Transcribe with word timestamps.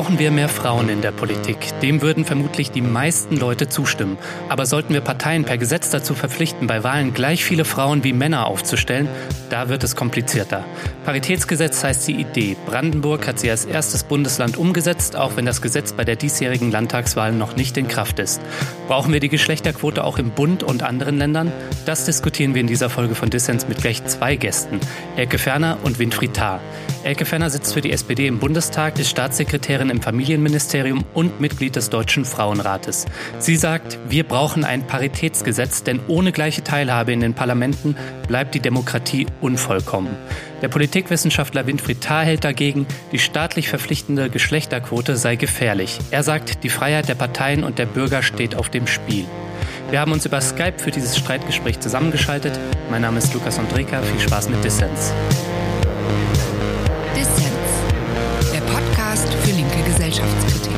brauchen 0.00 0.18
wir 0.18 0.30
mehr 0.30 0.48
Frauen 0.48 0.88
in 0.88 1.02
der 1.02 1.10
Politik. 1.10 1.78
Dem 1.82 2.00
würden 2.00 2.24
vermutlich 2.24 2.70
die 2.70 2.80
meisten 2.80 3.36
Leute 3.36 3.68
zustimmen. 3.68 4.16
Aber 4.48 4.64
sollten 4.64 4.94
wir 4.94 5.02
Parteien 5.02 5.44
per 5.44 5.58
Gesetz 5.58 5.90
dazu 5.90 6.14
verpflichten, 6.14 6.66
bei 6.66 6.82
Wahlen 6.82 7.12
gleich 7.12 7.44
viele 7.44 7.66
Frauen 7.66 8.02
wie 8.02 8.14
Männer 8.14 8.46
aufzustellen, 8.46 9.10
da 9.50 9.68
wird 9.68 9.84
es 9.84 9.96
komplizierter. 9.96 10.64
Paritätsgesetz 11.04 11.84
heißt 11.84 12.08
die 12.08 12.14
Idee. 12.14 12.56
Brandenburg 12.64 13.26
hat 13.26 13.40
sie 13.40 13.50
als 13.50 13.66
erstes 13.66 14.04
Bundesland 14.04 14.56
umgesetzt, 14.56 15.16
auch 15.16 15.36
wenn 15.36 15.44
das 15.44 15.60
Gesetz 15.60 15.92
bei 15.92 16.06
der 16.06 16.16
diesjährigen 16.16 16.70
Landtagswahl 16.70 17.32
noch 17.32 17.56
nicht 17.56 17.76
in 17.76 17.86
Kraft 17.86 18.20
ist. 18.20 18.40
Brauchen 18.88 19.12
wir 19.12 19.20
die 19.20 19.28
Geschlechterquote 19.28 20.02
auch 20.02 20.16
im 20.16 20.30
Bund 20.30 20.62
und 20.62 20.82
anderen 20.82 21.18
Ländern? 21.18 21.52
Das 21.84 22.06
diskutieren 22.06 22.54
wir 22.54 22.62
in 22.62 22.68
dieser 22.68 22.88
Folge 22.88 23.14
von 23.14 23.28
Dissens 23.28 23.68
mit 23.68 23.82
gleich 23.82 24.02
zwei 24.06 24.36
Gästen, 24.36 24.80
Elke 25.16 25.36
Ferner 25.36 25.76
und 25.82 25.98
Winfried 25.98 26.32
Tarr. 26.32 26.60
Elke 27.02 27.24
Ferner 27.24 27.48
sitzt 27.48 27.72
für 27.72 27.80
die 27.80 27.92
SPD 27.92 28.26
im 28.26 28.38
Bundestag, 28.38 28.98
ist 28.98 29.08
Staatssekretärin 29.08 29.88
im 29.88 30.02
Familienministerium 30.02 31.04
und 31.14 31.40
Mitglied 31.40 31.74
des 31.74 31.88
Deutschen 31.88 32.26
Frauenrates. 32.26 33.06
Sie 33.38 33.56
sagt, 33.56 33.98
wir 34.08 34.24
brauchen 34.24 34.64
ein 34.64 34.86
Paritätsgesetz, 34.86 35.82
denn 35.82 36.00
ohne 36.08 36.30
gleiche 36.30 36.62
Teilhabe 36.62 37.12
in 37.12 37.20
den 37.20 37.32
Parlamenten 37.32 37.96
bleibt 38.28 38.54
die 38.54 38.60
Demokratie 38.60 39.26
unvollkommen. 39.40 40.14
Der 40.60 40.68
Politikwissenschaftler 40.68 41.66
Winfried 41.66 42.02
Thar 42.02 42.24
hält 42.24 42.44
dagegen, 42.44 42.86
die 43.12 43.18
staatlich 43.18 43.70
verpflichtende 43.70 44.28
Geschlechterquote 44.28 45.16
sei 45.16 45.36
gefährlich. 45.36 45.98
Er 46.10 46.22
sagt, 46.22 46.64
die 46.64 46.68
Freiheit 46.68 47.08
der 47.08 47.14
Parteien 47.14 47.64
und 47.64 47.78
der 47.78 47.86
Bürger 47.86 48.22
steht 48.22 48.54
auf 48.54 48.68
dem 48.68 48.86
Spiel. 48.86 49.24
Wir 49.90 50.00
haben 50.00 50.12
uns 50.12 50.26
über 50.26 50.40
Skype 50.42 50.78
für 50.78 50.90
dieses 50.90 51.16
Streitgespräch 51.16 51.80
zusammengeschaltet. 51.80 52.60
Mein 52.90 53.02
Name 53.02 53.18
ist 53.18 53.32
Lukas 53.32 53.58
Andreka. 53.58 54.02
Viel 54.02 54.20
Spaß 54.20 54.50
mit 54.50 54.62
Dissens. 54.62 55.12
Gesellschaftskritik. 60.10 60.72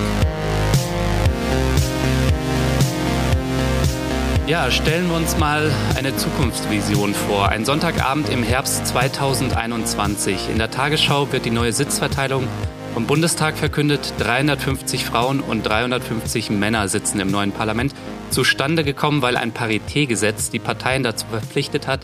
Ja, 4.47 4.71
stellen 4.71 5.09
wir 5.09 5.17
uns 5.17 5.39
mal 5.39 5.71
eine 5.97 6.15
Zukunftsvision 6.17 7.15
vor. 7.15 7.49
Ein 7.49 7.65
Sonntagabend 7.65 8.29
im 8.29 8.43
Herbst 8.43 8.87
2021. 8.89 10.51
In 10.51 10.59
der 10.59 10.71
Tagesschau 10.71 11.33
wird 11.33 11.45
die 11.45 11.51
neue 11.51 11.73
Sitzverteilung 11.73 12.47
vom 12.93 13.07
Bundestag 13.07 13.57
verkündet. 13.57 14.13
350 14.19 15.05
Frauen 15.05 15.41
und 15.41 15.63
350 15.63 16.51
Männer 16.51 16.89
sitzen 16.89 17.21
im 17.21 17.31
neuen 17.31 17.53
Parlament. 17.53 17.95
Zustande 18.31 18.85
gekommen, 18.85 19.23
weil 19.23 19.37
ein 19.37 19.53
Paritätgesetz 19.53 20.51
die 20.51 20.59
Parteien 20.59 21.03
dazu 21.03 21.27
verpflichtet 21.31 21.87
hat, 21.87 22.01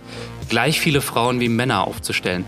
gleich 0.48 0.80
viele 0.80 1.00
Frauen 1.00 1.40
wie 1.40 1.48
Männer 1.48 1.86
aufzustellen. 1.86 2.44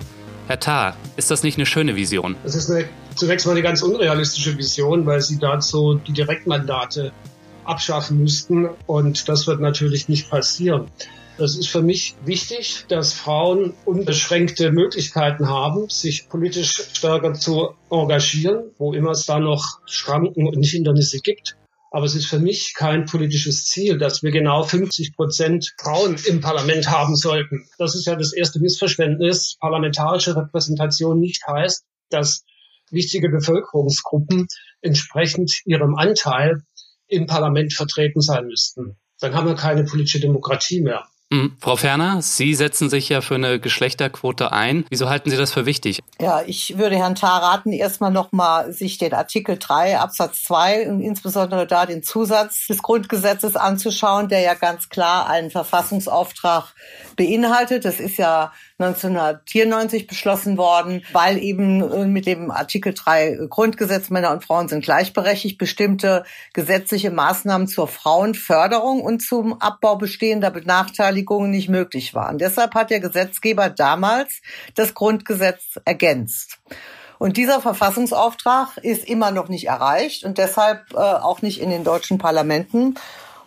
Herr 0.51 0.59
Tarr, 0.59 0.97
ist 1.17 1.31
das 1.31 1.45
nicht 1.45 1.59
eine 1.59 1.65
schöne 1.65 1.95
Vision? 1.95 2.35
Das 2.43 2.57
ist 2.57 2.69
eine, 2.73 2.89
zunächst 3.15 3.47
mal 3.47 3.53
eine 3.53 3.63
ganz 3.63 3.83
unrealistische 3.83 4.59
Vision, 4.59 5.07
weil 5.07 5.21
Sie 5.21 5.39
dazu 5.39 6.01
die 6.05 6.13
Direktmandate 6.13 7.13
abschaffen 7.65 8.19
müssten. 8.19 8.69
Und 8.89 9.29
das 9.29 9.47
wird 9.47 9.61
natürlich 9.61 10.09
nicht 10.09 10.29
passieren. 10.29 10.91
Das 11.39 11.57
ist 11.57 11.69
für 11.69 11.83
mich 11.83 12.17
wichtig, 12.25 12.85
dass 12.89 13.13
Frauen 13.13 13.75
unbeschränkte 13.85 14.73
Möglichkeiten 14.73 15.49
haben, 15.49 15.89
sich 15.89 16.29
politisch 16.29 16.83
stärker 16.95 17.35
zu 17.35 17.69
engagieren, 17.89 18.73
wo 18.77 18.93
immer 18.93 19.13
es 19.13 19.27
da 19.27 19.39
noch 19.39 19.79
Schranken 19.87 20.49
und 20.49 20.67
Hindernisse 20.67 21.21
gibt. 21.21 21.55
Aber 21.91 22.07
es 22.07 22.15
ist 22.15 22.27
für 22.27 22.39
mich 22.39 22.75
kein 22.75 23.05
politisches 23.05 23.65
Ziel, 23.65 23.99
dass 23.99 24.23
wir 24.23 24.31
genau 24.31 24.63
50 24.63 25.17
Prozent 25.17 25.75
Frauen 25.79 26.17
im 26.27 26.41
Parlament 26.41 26.89
haben 26.89 27.17
sollten. 27.17 27.69
Das 27.79 27.97
ist 27.97 28.07
ja 28.07 28.15
das 28.15 28.33
erste 28.33 28.61
Missverständnis. 28.61 29.57
Parlamentarische 29.59 30.37
Repräsentation 30.37 31.19
nicht 31.19 31.45
heißt, 31.47 31.85
dass 32.09 32.45
wichtige 32.91 33.29
Bevölkerungsgruppen 33.29 34.47
entsprechend 34.83 35.63
ihrem 35.65 35.97
Anteil 35.97 36.63
im 37.09 37.27
Parlament 37.27 37.73
vertreten 37.73 38.21
sein 38.21 38.47
müssten. 38.47 38.97
Dann 39.19 39.35
haben 39.35 39.49
wir 39.49 39.57
keine 39.57 39.85
politische 39.85 40.21
Demokratie 40.21 40.81
mehr. 40.81 41.07
Mhm. 41.31 41.57
Frau 41.61 41.77
Ferner, 41.77 42.23
Sie 42.23 42.55
setzen 42.55 42.91
sich 42.91 43.09
ja 43.09 43.21
für 43.21 43.37
eine 43.37 43.61
Geschlechterquote 43.61 44.53
ein. 44.53 44.85
Wieso 44.91 45.09
halten 45.09 45.31
Sie 45.31 45.37
das 45.37 45.53
für 45.53 45.65
wichtig? 45.65 46.01
Ja, 46.21 46.43
ich 46.45 46.77
würde 46.77 46.97
Herrn 46.97 47.15
Tarr 47.15 47.43
raten, 47.43 47.73
erstmal 47.73 48.11
nochmal 48.11 48.73
sich 48.73 48.99
den 48.99 49.15
Artikel 49.15 49.57
3 49.57 50.01
Absatz 50.01 50.43
2 50.43 50.91
und 50.91 51.01
insbesondere 51.01 51.69
da 51.69 51.87
den 51.87 52.03
Zusatz 52.03 52.67
des 52.67 52.83
Grundgesetzes 52.83 53.55
anzuschauen, 53.55 54.29
der 54.29 54.41
ja 54.41 54.55
ganz 54.55 54.89
klar 54.89 55.31
einen 55.31 55.53
Verfassungsauftrag 55.53 56.75
beinhaltet. 57.17 57.85
Das 57.85 58.01
ist 58.01 58.17
ja 58.17 58.53
1994 58.81 60.07
beschlossen 60.07 60.57
worden, 60.57 61.03
weil 61.13 61.39
eben 61.39 61.83
äh, 61.83 62.07
mit 62.07 62.27
dem 62.27 62.51
Artikel 62.51 62.95
3 62.95 63.47
Grundgesetz 63.49 64.11
Männer 64.11 64.33
und 64.33 64.45
Frauen 64.45 64.69
sind 64.69 64.85
gleichberechtigt 64.85 65.59
bestimmte 65.59 66.25
gesetzliche 66.53 67.11
Maßnahmen 67.11 67.69
zur 67.69 67.89
Frauenförderung 67.89 69.03
und 69.03 69.21
zum 69.21 69.61
Abbau 69.61 69.97
bestehender 69.97 70.51
Benachteiligungen 70.51 71.51
nicht 71.51 71.69
möglich 71.69 72.15
waren. 72.15 72.39
Deshalb 72.39 72.75
hat 72.75 72.91
der 72.91 73.01
Gesetzgeber 73.01 73.69
damals 73.69 74.41
das 74.75 74.95
Grundgesetz 74.95 75.79
ergänzt. 75.85 76.59
Und 77.19 77.37
dieser 77.37 77.61
Verfassungsauftrag 77.61 78.79
ist 78.79 79.07
immer 79.07 79.31
noch 79.31 79.49
nicht 79.49 79.67
erreicht 79.67 80.25
und 80.25 80.39
deshalb 80.39 80.95
äh, 80.95 80.97
auch 80.97 81.43
nicht 81.43 81.61
in 81.61 81.69
den 81.69 81.85
deutschen 81.85 82.17
Parlamenten. 82.17 82.95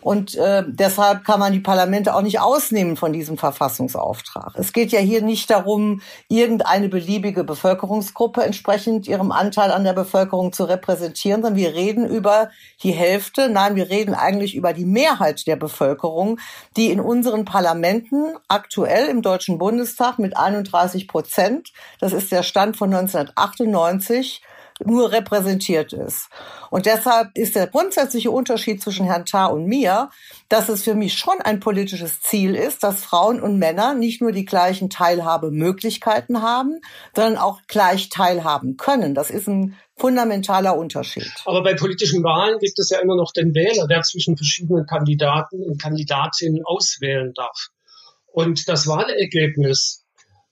Und 0.04 0.36
äh, 0.36 0.64
deshalb 0.68 1.24
kann 1.24 1.40
man 1.40 1.54
die 1.54 1.60
Parlamente 1.60 2.14
auch 2.14 2.22
nicht 2.22 2.40
ausnehmen 2.40 2.98
von 2.98 3.14
diesem 3.14 3.38
Verfassungsauftrag. 3.38 4.54
Es 4.56 4.74
geht 4.74 4.92
ja 4.92 5.00
hier 5.00 5.22
nicht 5.22 5.50
darum, 5.50 6.02
irgendeine 6.28 6.90
beliebige 6.90 7.44
Bevölkerungsgruppe 7.44 8.44
entsprechend 8.44 9.08
ihrem 9.08 9.32
Anteil 9.32 9.72
an 9.72 9.84
der 9.84 9.94
Bevölkerung 9.94 10.52
zu 10.52 10.66
repräsentieren, 10.66 11.42
sondern 11.42 11.56
wir 11.56 11.74
reden 11.74 12.08
über 12.08 12.50
die 12.84 12.92
Hälfte, 12.92 13.50
nein, 13.50 13.76
wir 13.76 13.90
reden 13.90 14.14
eigentlich 14.14 14.56
über 14.56 14.74
die 14.74 14.86
Mehrheit 14.86 15.46
der 15.48 15.56
Bevölkerung, 15.56 16.40
die 16.76 16.92
in 16.92 17.00
unseren 17.00 17.46
Parlamenten 17.46 18.36
aktuell 18.48 19.08
im 19.08 19.22
Deutschen 19.22 19.58
Bundestag 19.58 20.20
mit 20.20 20.36
31 20.36 21.08
Prozent, 21.08 21.72
das 22.00 22.14
ist 22.14 22.32
der 22.32 22.44
Stand 22.44 22.78
von 22.78 22.94
1998, 22.94 24.42
nur 24.84 25.12
repräsentiert 25.12 25.94
ist. 25.94 26.30
Und 26.70 26.86
deshalb 26.86 27.30
ist 27.36 27.56
der 27.56 27.68
grundsätzliche 27.68 28.32
Unterschied 28.32 28.82
zwischen 28.82 29.06
Herrn 29.06 29.26
Tarr 29.26 29.54
und 29.54 29.66
mir, 29.66 30.10
dass 30.50 30.70
es 30.70 30.84
für 30.84 30.96
mich 30.96 31.14
schon 31.14 31.40
ein 31.42 31.60
politisches 31.60 32.22
Ziel 32.22 32.56
ist, 32.56 32.84
dass 32.84 33.04
Frauen 33.04 33.42
und 33.42 33.60
Männer 33.60 33.94
nicht 33.94 34.22
nur 34.22 34.32
die 34.32 34.46
gleichen 34.46 34.90
Teilhabemöglichkeiten 34.90 36.42
haben, 36.42 36.80
sondern 37.16 37.38
auch 37.38 37.62
gleich 37.68 38.10
teilhaben 38.10 38.78
können. 38.78 39.14
Das 39.14 39.30
ist 39.30 39.48
ein 39.48 39.78
fundamentaler 39.96 40.78
Unterschied. 40.78 41.32
Aber 41.46 41.64
bei 41.64 41.76
politischen 41.76 42.24
Wahlen 42.24 42.58
gibt 42.60 42.80
es 42.80 42.90
ja 42.90 43.00
immer 43.00 43.16
noch 43.16 43.32
den 43.32 43.54
Wähler, 43.54 43.88
der 43.88 44.02
zwischen 44.02 44.36
verschiedenen 44.36 44.86
Kandidaten 44.86 45.64
und 45.64 45.82
Kandidatinnen 45.82 46.64
auswählen 46.66 47.32
darf. 47.36 47.70
Und 48.32 48.68
das 48.68 48.88
Wahlergebnis 48.88 50.04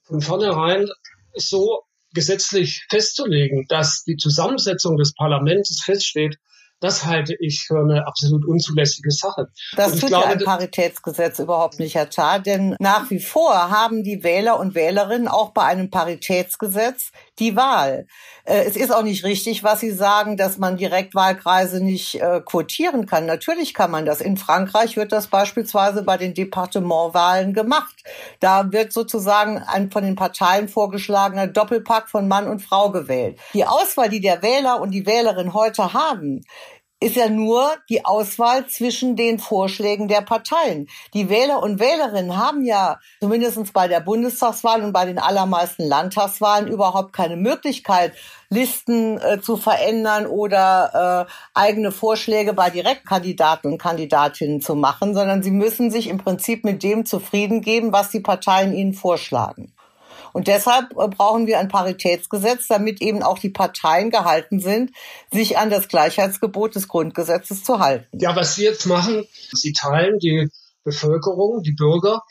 von 0.04 0.20
vornherein 0.20 0.88
so 1.34 1.82
gesetzlich 2.14 2.86
festzulegen, 2.90 3.66
dass 3.68 4.04
die 4.04 4.16
Zusammensetzung 4.16 4.96
des 4.96 5.14
Parlaments 5.14 5.82
feststeht, 5.84 6.38
das 6.82 7.04
halte 7.06 7.36
ich 7.38 7.62
für 7.62 7.78
eine 7.78 8.08
absolut 8.08 8.44
unzulässige 8.44 9.12
Sache. 9.12 9.46
Das 9.76 9.92
tut 9.92 10.08
glaube, 10.08 10.24
ja 10.24 10.32
ein 10.32 10.40
Paritätsgesetz 10.40 11.38
überhaupt 11.38 11.78
nicht, 11.78 11.94
Herr 11.94 12.10
Tarr, 12.10 12.40
denn 12.40 12.74
nach 12.80 13.08
wie 13.08 13.20
vor 13.20 13.70
haben 13.70 14.02
die 14.02 14.24
Wähler 14.24 14.58
und 14.58 14.74
Wählerinnen 14.74 15.28
auch 15.28 15.52
bei 15.52 15.62
einem 15.62 15.90
Paritätsgesetz 15.90 17.12
die 17.42 17.56
Wahl. 17.56 18.06
Äh, 18.44 18.64
es 18.64 18.76
ist 18.76 18.92
auch 18.92 19.02
nicht 19.02 19.24
richtig, 19.24 19.62
was 19.64 19.80
Sie 19.80 19.90
sagen, 19.90 20.36
dass 20.36 20.58
man 20.58 20.76
Direktwahlkreise 20.76 21.82
nicht 21.82 22.20
äh, 22.20 22.40
quotieren 22.40 23.06
kann. 23.06 23.26
Natürlich 23.26 23.74
kann 23.74 23.90
man 23.90 24.06
das. 24.06 24.20
In 24.20 24.36
Frankreich 24.36 24.96
wird 24.96 25.12
das 25.12 25.26
beispielsweise 25.26 26.02
bei 26.02 26.16
den 26.16 26.34
Departementwahlen 26.34 27.52
gemacht. 27.52 27.94
Da 28.40 28.72
wird 28.72 28.92
sozusagen 28.92 29.58
ein 29.58 29.90
von 29.90 30.04
den 30.04 30.16
Parteien 30.16 30.68
vorgeschlagener 30.68 31.46
Doppelpack 31.46 32.08
von 32.08 32.28
Mann 32.28 32.48
und 32.48 32.60
Frau 32.60 32.90
gewählt. 32.90 33.38
Die 33.54 33.64
Auswahl, 33.64 34.08
die 34.08 34.20
der 34.20 34.42
Wähler 34.42 34.80
und 34.80 34.92
die 34.92 35.06
Wählerin 35.06 35.52
heute 35.54 35.92
haben, 35.92 36.44
ist 37.02 37.16
ja 37.16 37.28
nur 37.28 37.70
die 37.88 38.04
Auswahl 38.04 38.66
zwischen 38.66 39.16
den 39.16 39.38
Vorschlägen 39.38 40.08
der 40.08 40.22
Parteien. 40.22 40.88
Die 41.14 41.28
Wähler 41.28 41.62
und 41.62 41.80
Wählerinnen 41.80 42.36
haben 42.36 42.64
ja 42.64 42.98
zumindest 43.20 43.72
bei 43.72 43.88
der 43.88 44.00
Bundestagswahl 44.00 44.82
und 44.82 44.92
bei 44.92 45.04
den 45.04 45.18
allermeisten 45.18 45.82
Landtagswahlen 45.84 46.68
überhaupt 46.68 47.12
keine 47.12 47.36
Möglichkeit, 47.36 48.14
Listen 48.48 49.18
äh, 49.18 49.40
zu 49.40 49.56
verändern 49.56 50.26
oder 50.26 51.26
äh, 51.26 51.32
eigene 51.54 51.90
Vorschläge 51.90 52.52
bei 52.52 52.68
Direktkandidaten 52.68 53.72
und 53.72 53.78
Kandidatinnen 53.78 54.60
zu 54.60 54.74
machen, 54.74 55.14
sondern 55.14 55.42
sie 55.42 55.50
müssen 55.50 55.90
sich 55.90 56.08
im 56.08 56.18
Prinzip 56.18 56.64
mit 56.64 56.82
dem 56.82 57.06
zufrieden 57.06 57.62
geben, 57.62 57.92
was 57.92 58.10
die 58.10 58.20
Parteien 58.20 58.74
ihnen 58.74 58.92
vorschlagen. 58.92 59.72
Und 60.32 60.48
deshalb 60.48 60.92
äh, 60.92 61.08
brauchen 61.08 61.46
wir 61.46 61.58
ein 61.58 61.68
Paritätsgesetz, 61.68 62.68
damit 62.68 63.00
eben 63.00 63.22
auch 63.22 63.38
die 63.38 63.50
Parteien 63.50 64.10
gehalten 64.10 64.60
sind, 64.60 64.92
sich 65.30 65.58
an 65.58 65.70
das 65.70 65.88
Gleichheitsgebot 65.88 66.74
des 66.74 66.88
Grundgesetzes 66.88 67.64
zu 67.64 67.78
halten. 67.78 68.06
Ja, 68.18 68.34
was 68.36 68.54
Sie 68.54 68.64
jetzt 68.64 68.86
machen, 68.86 69.26
Sie 69.52 69.72
teilen 69.72 70.18
die 70.18 70.48
Bevölkerung, 70.84 71.62
die 71.62 71.72
Bürger 71.72 72.22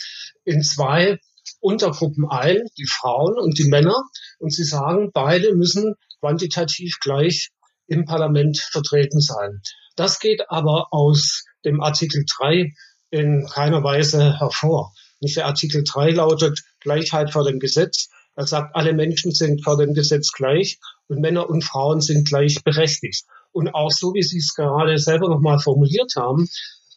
in 0.44 0.62
zwei 0.64 1.20
Untergruppen 1.60 2.28
ein, 2.30 2.60
die 2.78 2.88
Frauen 2.88 3.38
und 3.38 3.58
die 3.58 3.70
Männer. 3.70 4.04
Und 4.40 4.54
Sie 4.54 4.64
sagen, 4.64 5.12
beide 5.14 5.54
müssen 5.54 5.96
quantitativ 6.20 6.98
gleich 7.00 7.50
im 7.88 8.06
Parlament 8.06 8.60
vertreten 8.60 9.20
sein. 9.20 9.62
Das 9.96 10.20
geht 10.20 10.50
aber 10.50 10.88
aus 10.92 11.44
dem 11.66 11.82
Artikel 11.82 12.26
3 12.38 12.74
in 13.10 13.46
keiner 13.48 13.84
Weise 13.84 14.40
hervor. 14.40 14.94
Nicht 15.22 15.38
der 15.38 15.46
Artikel 15.46 15.84
3 15.84 16.12
lautet 16.12 16.64
Gleichheit 16.80 17.32
vor 17.32 17.46
dem 17.46 17.60
Gesetz. 17.60 18.10
Er 18.36 18.48
sagt, 18.48 18.76
alle 18.76 18.94
Menschen 18.94 19.32
sind 19.32 19.64
vor 19.64 19.78
dem 19.78 19.94
Gesetz 19.94 20.32
gleich 20.32 20.80
und 21.08 21.20
Männer 21.22 21.50
und 21.50 21.64
Frauen 21.64 22.02
sind 22.02 22.28
gleichberechtigt. 22.28 23.26
Und 23.52 23.74
auch 23.76 23.92
so, 23.92 24.14
wie 24.14 24.24
Sie 24.24 24.40
es 24.40 24.56
gerade 24.56 24.98
selber 24.98 25.30
nochmal 25.30 25.60
formuliert 25.60 26.14
haben, 26.16 26.50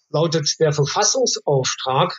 lautet 0.09 0.59
der 0.59 0.73
Verfassungsauftrag, 0.73 2.19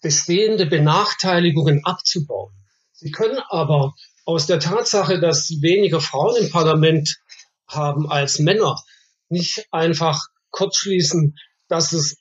bestehende 0.00 0.66
Benachteiligungen 0.66 1.84
abzubauen. 1.84 2.54
Sie 2.92 3.10
können 3.10 3.40
aber 3.48 3.94
aus 4.24 4.46
der 4.46 4.60
Tatsache, 4.60 5.20
dass 5.20 5.46
Sie 5.46 5.60
weniger 5.60 6.00
Frauen 6.00 6.36
im 6.42 6.50
Parlament 6.50 7.18
haben 7.66 8.10
als 8.10 8.38
Männer, 8.38 8.82
nicht 9.28 9.66
einfach 9.72 10.22
kurzschließen, 10.50 11.36
dass 11.68 11.92
es 11.92 12.16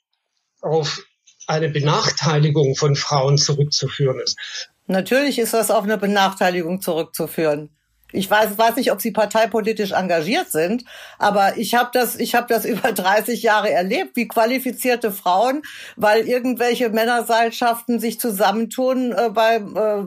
auf 0.61 1.05
eine 1.47 1.69
Benachteiligung 1.69 2.75
von 2.75 2.95
Frauen 2.95 3.37
zurückzuführen 3.37 4.19
ist. 4.19 4.37
Natürlich 4.85 5.39
ist 5.39 5.53
das 5.53 5.71
auf 5.71 5.83
eine 5.83 5.97
Benachteiligung 5.97 6.81
zurückzuführen. 6.81 7.69
Ich 8.13 8.31
weiß, 8.31 8.57
weiß 8.57 8.77
nicht, 8.77 8.93
ob 8.93 9.01
Sie 9.01 9.11
parteipolitisch 9.11 9.91
engagiert 9.91 10.49
sind, 10.49 10.85
aber 11.19 11.57
ich 11.57 11.75
habe 11.75 11.89
das, 11.91 12.15
ich 12.15 12.35
habe 12.35 12.47
das 12.47 12.63
über 12.65 12.93
30 12.93 13.43
Jahre 13.43 13.69
erlebt, 13.69 14.15
wie 14.15 14.29
qualifizierte 14.29 15.11
Frauen, 15.11 15.61
weil 15.97 16.25
irgendwelche 16.25 16.89
Männerseilschaften 16.89 17.99
sich 17.99 18.17
zusammentun 18.19 19.11
äh, 19.11 19.29
bei 19.29 19.55
äh, 19.57 19.61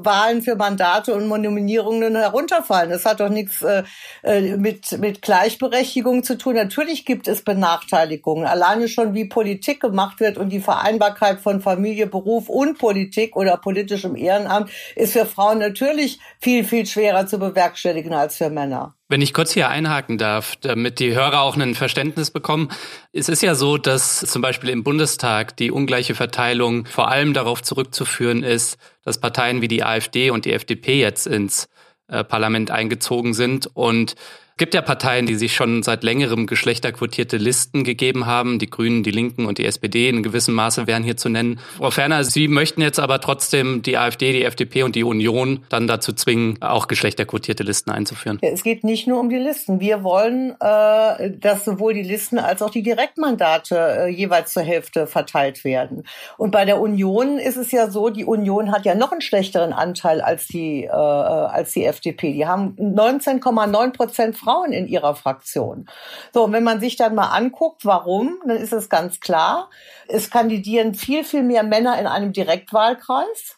Wahlen 0.05 0.41
für 0.41 0.56
Mandate 0.56 1.14
und 1.14 1.29
Nominierungen 1.29 2.17
herunterfallen. 2.17 2.91
Das 2.91 3.05
hat 3.05 3.20
doch 3.20 3.29
nichts 3.29 3.61
äh, 3.62 3.82
äh, 4.23 4.56
mit 4.56 4.99
mit 4.99 5.20
Gleichberechtigung 5.20 6.23
zu 6.23 6.38
tun. 6.38 6.55
Natürlich 6.55 7.05
gibt 7.05 7.29
es 7.29 7.43
Benachteiligungen. 7.43 8.46
Alleine 8.46 8.88
schon, 8.88 9.12
wie 9.12 9.26
Politik 9.26 9.81
gemacht 9.81 10.20
wird 10.20 10.38
und 10.38 10.49
die 10.49 10.61
Vereinbarkeit 10.61 11.41
von 11.41 11.61
Familie, 11.61 12.06
Beruf 12.06 12.49
und 12.49 12.79
Politik 12.79 13.37
oder 13.37 13.58
politischem 13.58 14.17
Ehrenamt 14.17 14.70
ist 14.96 15.12
für 15.12 15.26
Frauen 15.26 15.58
natürlich 15.58 16.19
viel 16.41 16.64
viel 16.64 16.87
schwerer 16.87 17.26
zu 17.26 17.38
bewerkstelligen 17.38 17.89
bewerkstelligen 17.90 18.12
als 18.12 18.37
für 18.37 18.50
Männer. 18.50 18.94
Wenn 19.08 19.22
ich 19.22 19.34
kurz 19.34 19.52
hier 19.52 19.69
einhaken 19.69 20.19
darf, 20.19 20.56
damit 20.56 21.00
die 21.00 21.14
Hörer 21.14 21.40
auch 21.40 21.56
ein 21.56 21.75
Verständnis 21.75 22.31
bekommen. 22.31 22.70
Es 23.12 23.28
ist 23.28 23.42
ja 23.42 23.54
so, 23.54 23.76
dass 23.76 24.20
zum 24.20 24.42
Beispiel 24.42 24.70
im 24.70 24.84
Bundestag 24.84 25.56
die 25.56 25.70
ungleiche 25.70 26.14
Verteilung 26.14 26.87
vor 26.87 27.08
allem 27.08 27.34
darauf 27.34 27.62
zurückzuführen 27.62 28.42
ist, 28.42 28.78
dass 29.04 29.20
Parteien 29.20 29.62
wie 29.62 29.69
die 29.69 29.82
AfD 29.82 30.31
und 30.31 30.44
die 30.44 30.52
FDP 30.52 31.00
jetzt 31.00 31.26
ins 31.26 31.69
äh, 32.08 32.25
Parlament 32.25 32.70
eingezogen 32.70 33.34
sind 33.34 33.69
und 33.75 34.14
gibt 34.60 34.74
ja 34.74 34.82
Parteien, 34.82 35.24
die 35.24 35.36
sich 35.36 35.54
schon 35.54 35.82
seit 35.82 36.04
längerem 36.04 36.46
geschlechterquotierte 36.46 37.38
Listen 37.38 37.82
gegeben 37.82 38.26
haben. 38.26 38.58
Die 38.58 38.68
Grünen, 38.68 39.02
die 39.02 39.10
Linken 39.10 39.46
und 39.46 39.56
die 39.56 39.64
SPD 39.64 40.10
in 40.10 40.22
gewissem 40.22 40.54
Maße 40.54 40.86
wären 40.86 41.02
hier 41.02 41.16
zu 41.16 41.30
nennen. 41.30 41.58
Frau 41.78 41.90
Ferner, 41.90 42.24
Sie 42.24 42.46
möchten 42.46 42.82
jetzt 42.82 43.00
aber 43.00 43.22
trotzdem 43.22 43.80
die 43.80 43.96
AfD, 43.96 44.32
die 44.32 44.44
FDP 44.44 44.82
und 44.82 44.96
die 44.96 45.02
Union 45.02 45.64
dann 45.70 45.86
dazu 45.86 46.12
zwingen, 46.12 46.60
auch 46.60 46.88
geschlechterquotierte 46.88 47.62
Listen 47.62 47.90
einzuführen. 47.90 48.38
Es 48.42 48.62
geht 48.62 48.84
nicht 48.84 49.08
nur 49.08 49.18
um 49.18 49.30
die 49.30 49.38
Listen. 49.38 49.80
Wir 49.80 50.04
wollen, 50.04 50.50
äh, 50.60 51.30
dass 51.30 51.64
sowohl 51.64 51.94
die 51.94 52.02
Listen 52.02 52.38
als 52.38 52.60
auch 52.60 52.70
die 52.70 52.82
Direktmandate 52.82 53.76
äh, 53.76 54.08
jeweils 54.08 54.52
zur 54.52 54.62
Hälfte 54.62 55.06
verteilt 55.06 55.64
werden. 55.64 56.04
Und 56.36 56.50
bei 56.50 56.66
der 56.66 56.82
Union 56.82 57.38
ist 57.38 57.56
es 57.56 57.72
ja 57.72 57.90
so, 57.90 58.10
die 58.10 58.26
Union 58.26 58.72
hat 58.72 58.84
ja 58.84 58.94
noch 58.94 59.10
einen 59.10 59.22
schlechteren 59.22 59.72
Anteil 59.72 60.20
als 60.20 60.46
die, 60.48 60.84
äh, 60.84 60.90
als 60.90 61.72
die 61.72 61.86
FDP. 61.86 62.34
Die 62.34 62.46
haben 62.46 62.76
19,9 62.78 63.92
Prozent 63.94 64.36
Frauen 64.36 64.50
Frauen 64.50 64.73
in 64.73 64.88
ihrer 64.88 65.14
Fraktion. 65.14 65.87
So, 66.35 66.44
und 66.44 66.52
wenn 66.52 66.64
man 66.64 66.81
sich 66.81 66.97
dann 66.97 67.14
mal 67.14 67.29
anguckt, 67.29 67.85
warum, 67.85 68.38
dann 68.47 68.56
ist 68.56 68.73
es 68.73 68.88
ganz 68.88 69.20
klar, 69.20 69.70
es 70.08 70.31
kandidieren 70.31 70.94
viel, 70.94 71.25
viel 71.25 71.43
mehr 71.43 71.62
Männer 71.62 71.99
in 71.99 72.06
einem 72.06 72.32
Direktwahlkreis. 72.32 73.56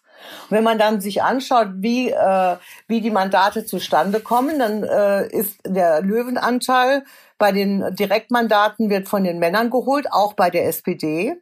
wenn 0.51 0.63
man 0.63 0.79
dann 0.79 1.01
sich 1.01 1.23
anschaut, 1.23 1.69
wie, 1.79 2.11
äh, 2.11 2.57
wie 2.87 3.01
die 3.01 3.11
Mandate 3.11 3.65
zustande 3.67 4.21
kommen, 4.21 4.61
dann 4.61 4.85
äh, 4.85 5.27
ist 5.27 5.59
der 5.67 6.01
Löwenanteil 6.01 7.05
bei 7.39 7.51
den 7.51 7.97
Direktmandaten 7.97 8.89
wird 8.89 9.09
von 9.09 9.25
den 9.25 9.41
Männern 9.41 9.69
geholt, 9.71 10.07
auch 10.13 10.35
bei 10.35 10.49
der 10.49 10.69
SPD. 10.69 11.35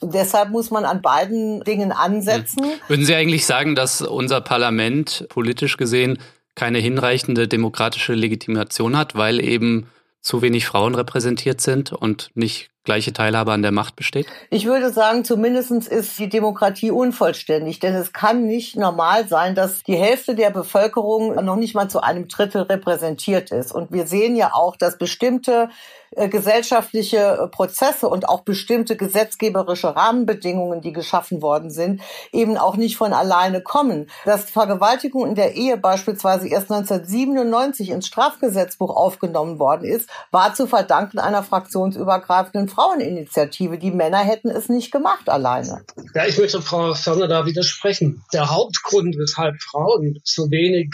Und 0.00 0.14
deshalb 0.14 0.50
muss 0.50 0.70
man 0.70 0.84
an 0.84 1.00
beiden 1.00 1.64
Dingen 1.64 1.90
ansetzen. 1.90 2.66
Würden 2.86 3.06
Sie 3.06 3.14
eigentlich 3.14 3.46
sagen, 3.46 3.74
dass 3.74 4.02
unser 4.02 4.42
Parlament 4.42 5.26
politisch 5.30 5.78
gesehen 5.78 6.18
keine 6.58 6.78
hinreichende 6.78 7.46
demokratische 7.46 8.14
Legitimation 8.14 8.96
hat, 8.96 9.14
weil 9.14 9.40
eben 9.40 9.86
zu 10.20 10.42
wenig 10.42 10.66
Frauen 10.66 10.96
repräsentiert 10.96 11.60
sind 11.60 11.92
und 11.92 12.32
nicht 12.34 12.70
gleiche 12.88 13.12
Teilhabe 13.12 13.52
an 13.52 13.60
der 13.60 13.70
Macht 13.70 13.96
besteht? 13.96 14.26
Ich 14.48 14.64
würde 14.64 14.90
sagen, 14.90 15.22
zumindestens 15.22 15.86
ist 15.86 16.18
die 16.18 16.30
Demokratie 16.30 16.90
unvollständig, 16.90 17.80
denn 17.80 17.94
es 17.94 18.14
kann 18.14 18.46
nicht 18.46 18.76
normal 18.76 19.28
sein, 19.28 19.54
dass 19.54 19.82
die 19.82 19.96
Hälfte 19.96 20.34
der 20.34 20.48
Bevölkerung 20.48 21.34
noch 21.44 21.56
nicht 21.56 21.74
mal 21.74 21.88
zu 21.88 22.00
einem 22.00 22.28
Drittel 22.28 22.62
repräsentiert 22.62 23.50
ist. 23.50 23.72
Und 23.72 23.92
wir 23.92 24.06
sehen 24.06 24.36
ja 24.36 24.54
auch, 24.54 24.74
dass 24.74 24.96
bestimmte 24.96 25.68
äh, 26.12 26.28
gesellschaftliche 26.28 27.18
äh, 27.18 27.48
Prozesse 27.48 28.08
und 28.08 28.28
auch 28.28 28.40
bestimmte 28.40 28.96
gesetzgeberische 28.96 29.94
Rahmenbedingungen, 29.94 30.80
die 30.80 30.94
geschaffen 30.94 31.42
worden 31.42 31.70
sind, 31.70 32.00
eben 32.32 32.56
auch 32.56 32.76
nicht 32.76 32.96
von 32.96 33.12
alleine 33.12 33.60
kommen. 33.60 34.08
Dass 34.24 34.50
Vergewaltigung 34.50 35.26
in 35.26 35.34
der 35.34 35.54
Ehe 35.54 35.76
beispielsweise 35.76 36.48
erst 36.48 36.72
1997 36.72 37.90
ins 37.90 38.06
Strafgesetzbuch 38.06 38.96
aufgenommen 38.96 39.58
worden 39.58 39.84
ist, 39.84 40.08
war 40.30 40.54
zu 40.54 40.66
verdanken 40.66 41.18
einer 41.18 41.42
fraktionsübergreifenden 41.42 42.68
Fraueninitiative. 42.78 43.76
Die 43.76 43.90
Männer 43.90 44.18
hätten 44.18 44.50
es 44.50 44.68
nicht 44.68 44.92
gemacht 44.92 45.28
alleine. 45.28 45.84
Ja, 46.14 46.26
ich 46.26 46.38
möchte 46.38 46.62
Frau 46.62 46.94
Ferner 46.94 47.26
da 47.26 47.44
widersprechen. 47.44 48.22
Der 48.32 48.50
Hauptgrund, 48.50 49.16
weshalb 49.18 49.60
Frauen 49.60 50.20
so 50.22 50.48
wenig 50.52 50.88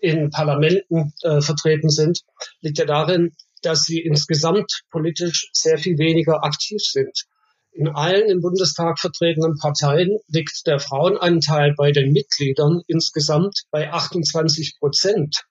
in 0.00 0.30
Parlamenten 0.30 1.12
äh, 1.22 1.42
vertreten 1.42 1.90
sind, 1.90 2.20
liegt 2.62 2.78
ja 2.78 2.86
darin, 2.86 3.36
dass 3.60 3.82
sie 3.82 4.00
insgesamt 4.00 4.84
politisch 4.90 5.50
sehr 5.52 5.76
viel 5.76 5.98
weniger 5.98 6.44
aktiv 6.44 6.80
sind. 6.80 7.24
In 7.72 7.88
allen 7.88 8.30
im 8.30 8.40
Bundestag 8.40 8.98
vertretenen 8.98 9.58
Parteien 9.58 10.18
liegt 10.28 10.66
der 10.66 10.80
Frauenanteil 10.80 11.74
bei 11.76 11.92
den 11.92 12.12
Mitgliedern 12.12 12.80
insgesamt 12.86 13.64
bei 13.70 13.92
28 13.92 14.78
Prozent. 14.78 15.44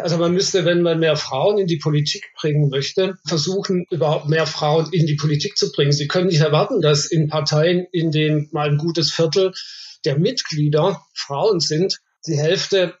Also 0.00 0.18
man 0.18 0.32
müsste, 0.32 0.64
wenn 0.64 0.82
man 0.82 1.00
mehr 1.00 1.16
Frauen 1.16 1.58
in 1.58 1.66
die 1.66 1.78
Politik 1.78 2.24
bringen 2.40 2.68
möchte, 2.68 3.18
versuchen, 3.26 3.86
überhaupt 3.90 4.28
mehr 4.28 4.46
Frauen 4.46 4.88
in 4.92 5.06
die 5.06 5.16
Politik 5.16 5.56
zu 5.56 5.72
bringen. 5.72 5.92
Sie 5.92 6.08
können 6.08 6.28
nicht 6.28 6.40
erwarten, 6.40 6.80
dass 6.80 7.06
in 7.06 7.28
Parteien, 7.28 7.86
in 7.92 8.10
denen 8.10 8.48
mal 8.52 8.68
ein 8.68 8.78
gutes 8.78 9.12
Viertel 9.12 9.52
der 10.04 10.18
Mitglieder 10.18 11.02
Frauen 11.14 11.60
sind, 11.60 11.98
die 12.26 12.36
Hälfte 12.36 12.94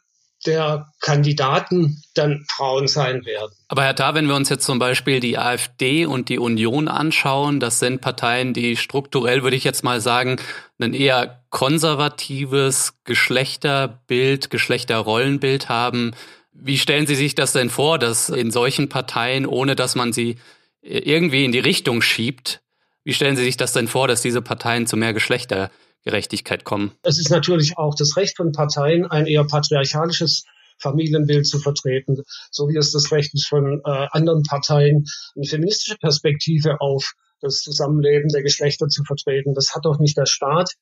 der 0.46 0.92
Kandidaten 1.00 2.02
dann 2.14 2.44
Frauen 2.48 2.88
sein 2.88 3.24
werden. 3.24 3.52
Aber 3.68 3.84
Herr 3.84 3.94
Tar, 3.94 4.14
wenn 4.14 4.26
wir 4.26 4.34
uns 4.34 4.48
jetzt 4.48 4.64
zum 4.64 4.78
Beispiel 4.78 5.20
die 5.20 5.38
AfD 5.38 6.04
und 6.06 6.28
die 6.28 6.38
Union 6.38 6.88
anschauen, 6.88 7.60
das 7.60 7.78
sind 7.78 8.00
Parteien, 8.00 8.52
die 8.52 8.76
strukturell, 8.76 9.42
würde 9.42 9.56
ich 9.56 9.64
jetzt 9.64 9.84
mal 9.84 10.00
sagen, 10.00 10.36
ein 10.80 10.94
eher 10.94 11.44
konservatives 11.50 12.94
Geschlechterbild, 13.04 14.50
Geschlechterrollenbild 14.50 15.68
haben. 15.68 16.12
Wie 16.52 16.78
stellen 16.78 17.06
Sie 17.06 17.14
sich 17.14 17.34
das 17.34 17.52
denn 17.52 17.70
vor, 17.70 17.98
dass 17.98 18.28
in 18.28 18.50
solchen 18.50 18.88
Parteien, 18.88 19.46
ohne 19.46 19.74
dass 19.74 19.94
man 19.94 20.12
sie 20.12 20.36
irgendwie 20.82 21.44
in 21.44 21.52
die 21.52 21.58
Richtung 21.58 22.02
schiebt, 22.02 22.60
wie 23.04 23.14
stellen 23.14 23.36
Sie 23.36 23.44
sich 23.44 23.56
das 23.56 23.72
denn 23.72 23.88
vor, 23.88 24.08
dass 24.08 24.22
diese 24.22 24.42
Parteien 24.42 24.86
zu 24.86 24.96
mehr 24.96 25.12
Geschlechter 25.12 25.70
Gerechtigkeit 26.04 26.64
kommen. 26.64 26.92
Es 27.02 27.18
ist 27.18 27.30
natürlich 27.30 27.78
auch 27.78 27.94
das 27.94 28.16
Recht 28.16 28.36
von 28.36 28.52
Parteien, 28.52 29.06
ein 29.06 29.26
eher 29.26 29.44
patriarchalisches 29.44 30.44
Familienbild 30.78 31.46
zu 31.46 31.60
vertreten, 31.60 32.22
so 32.50 32.68
wie 32.68 32.76
es 32.76 32.90
das 32.90 33.12
Recht 33.12 33.32
ist 33.34 33.46
von 33.46 33.80
äh, 33.84 34.06
anderen 34.10 34.42
Parteien, 34.42 35.06
eine 35.36 35.44
feministische 35.46 35.96
Perspektive 35.96 36.80
auf 36.80 37.12
das 37.40 37.58
Zusammenleben 37.58 38.28
der 38.28 38.42
Geschlechter 38.42 38.88
zu 38.88 39.04
vertreten. 39.04 39.54
Das 39.54 39.74
hat 39.74 39.84
doch 39.84 39.98
nicht 39.98 40.16
der 40.16 40.26
Staat 40.26 40.74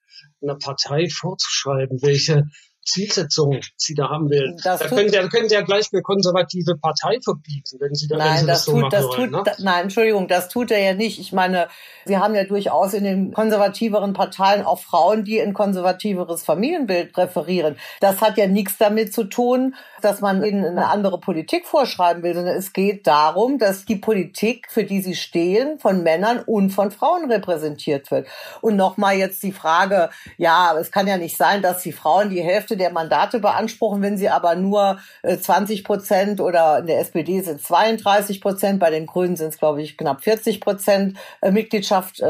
einer 0.43 0.57
Partei 0.57 1.09
vorzuschreiben, 1.09 2.03
welche 2.03 2.49
Zielsetzung 2.91 3.61
sie 3.77 3.95
da 3.95 4.09
haben 4.09 4.29
will. 4.31 4.57
Das 4.63 4.81
da 4.81 4.89
können, 4.89 5.11
da 5.11 5.27
können 5.29 5.49
Sie 5.49 5.55
ja 5.55 5.63
gleich 5.63 5.87
eine 5.93 6.03
konservative 6.03 6.77
Partei 6.77 7.19
verbieten, 7.23 7.79
wenn 7.81 7.95
Sie, 7.95 8.09
da, 8.09 8.17
nein, 8.17 8.29
wenn 8.29 8.41
Sie 8.41 8.47
das, 8.47 8.59
das 8.59 8.65
so 8.65 8.73
tut, 8.73 8.81
machen 8.83 8.91
das 8.93 9.05
wollen. 9.05 9.33
Tut, 9.33 9.47
ne? 9.47 9.55
Nein, 9.59 9.83
Entschuldigung, 9.85 10.29
das 10.29 10.49
tut 10.49 10.71
er 10.71 10.81
ja 10.81 10.95
nicht. 10.95 11.19
Ich 11.19 11.33
meine, 11.33 11.69
Sie 12.05 12.19
haben 12.19 12.35
ja 12.35 12.45
durchaus 12.45 12.95
in 12.95 13.05
den 13.05 13.33
konservativeren 13.33 14.13
Parteien 14.13 14.65
auch 14.65 14.81
Frauen, 14.81 15.25
die 15.25 15.41
ein 15.41 15.55
konservativeres 15.55 16.43
Familienbild 16.43 17.13
präferieren. 17.13 17.77
Das 18.01 18.21
hat 18.21 18.37
ja 18.37 18.47
nichts 18.47 18.79
damit 18.79 19.13
zu 19.13 19.25
tun, 19.25 19.75
dass 20.01 20.21
man 20.21 20.43
ihnen 20.43 20.65
eine 20.65 20.89
andere 20.89 21.19
Politik 21.21 21.67
vorschreiben 21.67 22.23
will, 22.23 22.35
sondern 22.35 22.57
es 22.57 22.73
geht 22.73 23.07
darum, 23.07 23.59
dass 23.59 23.85
die 23.85 23.97
Politik, 23.97 24.67
für 24.71 24.85
die 24.85 25.01
sie 25.01 25.15
stehen, 25.15 25.79
von 25.79 26.03
Männern 26.03 26.43
und 26.45 26.71
von 26.71 26.91
Frauen 26.91 27.31
repräsentiert 27.31 28.11
wird. 28.11 28.27
Und 28.61 28.77
nochmal 28.77 29.17
jetzt 29.17 29.43
die 29.43 29.53
Frage, 29.53 30.11
ja, 30.39 30.77
es 30.79 30.91
kann 30.91 31.07
ja 31.07 31.19
nicht 31.19 31.37
sein, 31.37 31.63
dass 31.63 31.83
die 31.83 31.93
Frauen 31.93 32.31
die 32.31 32.43
Hälfte 32.43 32.77
der 32.81 32.91
Mandate 32.91 33.39
beanspruchen, 33.39 34.03
wenn 34.03 34.17
sie 34.17 34.29
aber 34.29 34.57
nur 34.57 34.99
20 35.23 35.85
Prozent 35.85 36.41
oder 36.41 36.79
in 36.79 36.87
der 36.87 37.01
SPD 37.01 37.41
sind 37.41 37.63
32 37.63 38.41
Prozent, 38.41 38.81
bei 38.81 38.91
den 38.91 39.07
Grünen 39.07 39.37
sind 39.37 39.49
es, 39.49 39.59
glaube 39.59 39.83
ich, 39.83 39.97
knapp 39.97 40.23
40 40.23 40.61
Prozent 40.61 41.19
Mitgliedschaft 41.43 42.21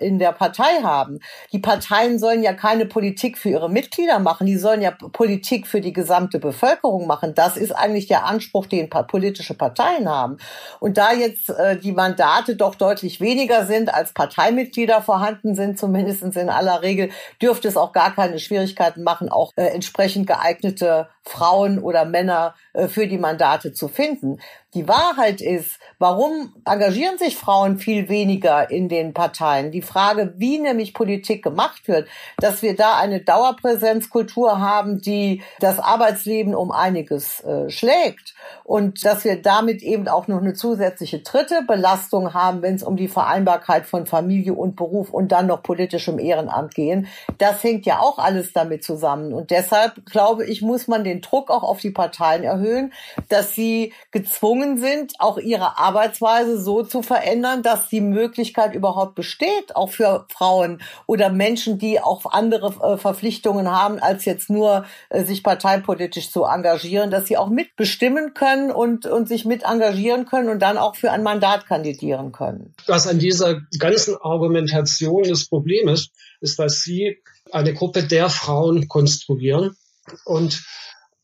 in 0.00 0.18
der 0.18 0.32
Partei 0.32 0.82
haben. 0.82 1.20
Die 1.52 1.58
Parteien 1.58 2.18
sollen 2.18 2.42
ja 2.42 2.52
keine 2.52 2.86
Politik 2.86 3.38
für 3.38 3.50
ihre 3.50 3.70
Mitglieder 3.70 4.18
machen, 4.18 4.46
die 4.46 4.56
sollen 4.56 4.82
ja 4.82 4.90
Politik 4.90 5.66
für 5.66 5.80
die 5.80 5.92
gesamte 5.92 6.38
Bevölkerung 6.38 7.06
machen. 7.06 7.34
Das 7.34 7.56
ist 7.56 7.72
eigentlich 7.72 8.06
der 8.06 8.24
Anspruch, 8.24 8.66
den 8.66 8.88
politische 8.88 9.54
Parteien 9.54 10.08
haben. 10.08 10.38
Und 10.80 10.96
da 10.96 11.12
jetzt 11.12 11.50
äh, 11.50 11.76
die 11.76 11.92
Mandate 11.92 12.56
doch 12.56 12.74
deutlich 12.74 13.20
weniger 13.20 13.66
sind, 13.66 13.92
als 13.92 14.12
Parteimitglieder 14.12 15.02
vorhanden 15.02 15.54
sind, 15.54 15.78
zumindest 15.78 16.22
in 16.22 16.48
aller 16.48 16.82
Regel, 16.82 17.10
dürfte 17.40 17.68
es 17.68 17.76
auch 17.76 17.92
gar 17.92 18.14
keine 18.14 18.38
Schwierigkeiten 18.38 19.02
machen, 19.02 19.28
auch 19.28 19.52
äh, 19.56 19.68
entsprechend 19.80 20.26
geeignete 20.26 21.08
Frauen 21.24 21.78
oder 21.78 22.04
Männer 22.04 22.54
äh, 22.72 22.88
für 22.88 23.06
die 23.06 23.18
Mandate 23.18 23.72
zu 23.72 23.88
finden. 23.88 24.38
Die 24.74 24.86
Wahrheit 24.86 25.40
ist, 25.40 25.80
warum 25.98 26.54
engagieren 26.64 27.18
sich 27.18 27.36
Frauen 27.36 27.78
viel 27.78 28.08
weniger 28.08 28.70
in 28.70 28.88
den 28.88 29.12
Parteien? 29.12 29.72
Die 29.72 29.82
Frage, 29.82 30.34
wie 30.36 30.60
nämlich 30.60 30.94
Politik 30.94 31.42
gemacht 31.42 31.88
wird, 31.88 32.06
dass 32.38 32.62
wir 32.62 32.76
da 32.76 32.96
eine 32.96 33.20
Dauerpräsenzkultur 33.20 34.60
haben, 34.60 35.00
die 35.00 35.42
das 35.58 35.80
Arbeitsleben 35.80 36.54
um 36.54 36.70
einiges 36.70 37.42
äh, 37.42 37.68
schlägt 37.68 38.34
und 38.62 39.04
dass 39.04 39.24
wir 39.24 39.42
damit 39.42 39.82
eben 39.82 40.06
auch 40.06 40.28
noch 40.28 40.40
eine 40.40 40.54
zusätzliche 40.54 41.18
dritte 41.18 41.62
Belastung 41.66 42.32
haben, 42.32 42.62
wenn 42.62 42.76
es 42.76 42.84
um 42.84 42.96
die 42.96 43.08
Vereinbarkeit 43.08 43.86
von 43.86 44.06
Familie 44.06 44.54
und 44.54 44.76
Beruf 44.76 45.10
und 45.10 45.32
dann 45.32 45.48
noch 45.48 45.64
politischem 45.64 46.20
Ehrenamt 46.20 46.76
gehen. 46.76 47.08
Das 47.38 47.64
hängt 47.64 47.86
ja 47.86 47.98
auch 47.98 48.18
alles 48.18 48.52
damit 48.52 48.84
zusammen. 48.84 49.32
Und 49.32 49.50
deshalb 49.50 50.06
glaube 50.06 50.46
ich, 50.46 50.62
muss 50.62 50.86
man 50.86 51.02
den 51.10 51.20
Druck 51.20 51.50
auch 51.50 51.62
auf 51.62 51.80
die 51.80 51.90
Parteien 51.90 52.44
erhöhen, 52.44 52.92
dass 53.28 53.54
sie 53.54 53.92
gezwungen 54.10 54.78
sind, 54.78 55.14
auch 55.18 55.38
ihre 55.38 55.78
Arbeitsweise 55.78 56.60
so 56.60 56.82
zu 56.82 57.02
verändern, 57.02 57.62
dass 57.62 57.88
die 57.88 58.00
Möglichkeit 58.00 58.74
überhaupt 58.74 59.14
besteht, 59.14 59.74
auch 59.74 59.90
für 59.90 60.26
Frauen 60.30 60.80
oder 61.06 61.30
Menschen, 61.30 61.78
die 61.78 62.00
auch 62.00 62.24
andere 62.30 62.74
äh, 62.82 62.96
Verpflichtungen 62.96 63.70
haben, 63.70 63.98
als 63.98 64.24
jetzt 64.24 64.50
nur 64.50 64.84
äh, 65.08 65.24
sich 65.24 65.42
parteipolitisch 65.42 66.30
zu 66.30 66.44
engagieren, 66.44 67.10
dass 67.10 67.26
sie 67.26 67.36
auch 67.36 67.48
mitbestimmen 67.48 68.34
können 68.34 68.70
und, 68.70 69.06
und 69.06 69.28
sich 69.28 69.44
mit 69.44 69.64
engagieren 69.64 70.26
können 70.26 70.48
und 70.48 70.60
dann 70.60 70.78
auch 70.78 70.96
für 70.96 71.10
ein 71.10 71.22
Mandat 71.22 71.66
kandidieren 71.66 72.32
können. 72.32 72.74
Was 72.86 73.06
an 73.06 73.18
dieser 73.18 73.60
ganzen 73.78 74.16
Argumentation 74.20 75.24
das 75.24 75.46
Problem 75.46 75.88
ist, 75.88 76.10
ist, 76.40 76.58
dass 76.58 76.82
Sie 76.82 77.18
eine 77.52 77.74
Gruppe 77.74 78.04
der 78.04 78.30
Frauen 78.30 78.88
konstruieren 78.88 79.76
und 80.24 80.62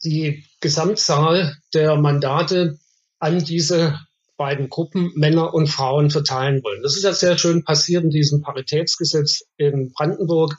die 0.05 0.45
Gesamtzahl 0.61 1.57
der 1.75 1.97
Mandate 1.97 2.79
an 3.19 3.45
diese 3.45 3.99
beiden 4.37 4.69
Gruppen, 4.69 5.13
Männer 5.15 5.55
und 5.55 5.69
Frauen, 5.69 6.11
verteilen 6.11 6.63
wollen. 6.63 6.83
Das 6.83 6.97
ist 6.97 7.05
ja 7.05 7.13
sehr 7.13 7.39
schön 7.39 7.65
passiert 7.65 8.05
in 8.05 8.11
diesem 8.11 8.43
Paritätsgesetz 8.43 9.45
in 9.57 9.93
Brandenburg 9.93 10.57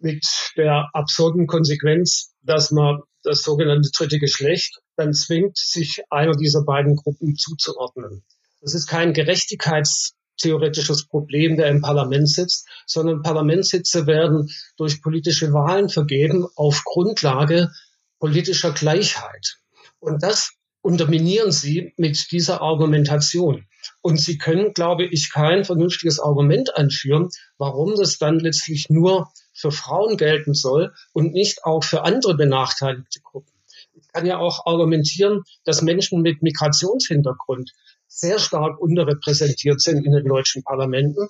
mit 0.00 0.26
der 0.56 0.90
absurden 0.92 1.46
Konsequenz, 1.46 2.34
dass 2.42 2.70
man 2.70 3.00
das 3.22 3.42
sogenannte 3.42 3.90
dritte 3.90 4.18
Geschlecht 4.18 4.80
dann 4.96 5.14
zwingt, 5.14 5.56
sich 5.56 6.02
einer 6.10 6.36
dieser 6.36 6.62
beiden 6.64 6.96
Gruppen 6.96 7.36
zuzuordnen. 7.36 8.22
Das 8.60 8.74
ist 8.74 8.86
kein 8.86 9.12
gerechtigkeitstheoretisches 9.12 11.06
Problem, 11.06 11.56
der 11.56 11.68
im 11.68 11.80
Parlament 11.80 12.28
sitzt, 12.28 12.68
sondern 12.86 13.22
Parlamentssitze 13.22 14.06
werden 14.06 14.50
durch 14.76 15.02
politische 15.02 15.52
Wahlen 15.52 15.88
vergeben 15.88 16.46
auf 16.54 16.82
Grundlage 16.84 17.70
politischer 18.24 18.72
Gleichheit. 18.72 19.58
Und 20.00 20.22
das 20.22 20.52
unterminieren 20.80 21.52
Sie 21.52 21.92
mit 21.98 22.32
dieser 22.32 22.62
Argumentation. 22.62 23.66
Und 24.00 24.18
Sie 24.18 24.38
können, 24.38 24.72
glaube 24.72 25.04
ich, 25.04 25.30
kein 25.30 25.62
vernünftiges 25.62 26.20
Argument 26.20 26.74
anführen, 26.74 27.28
warum 27.58 27.96
das 27.96 28.16
dann 28.16 28.38
letztlich 28.38 28.86
nur 28.88 29.30
für 29.52 29.70
Frauen 29.70 30.16
gelten 30.16 30.54
soll 30.54 30.94
und 31.12 31.34
nicht 31.34 31.64
auch 31.64 31.84
für 31.84 32.04
andere 32.04 32.34
benachteiligte 32.34 33.20
Gruppen. 33.20 33.52
Ich 33.92 34.08
kann 34.08 34.24
ja 34.24 34.38
auch 34.38 34.64
argumentieren, 34.64 35.42
dass 35.66 35.82
Menschen 35.82 36.22
mit 36.22 36.40
Migrationshintergrund 36.40 37.72
sehr 38.06 38.38
stark 38.38 38.80
unterrepräsentiert 38.80 39.82
sind 39.82 40.02
in 40.02 40.12
den 40.12 40.24
deutschen 40.24 40.62
Parlamenten. 40.62 41.28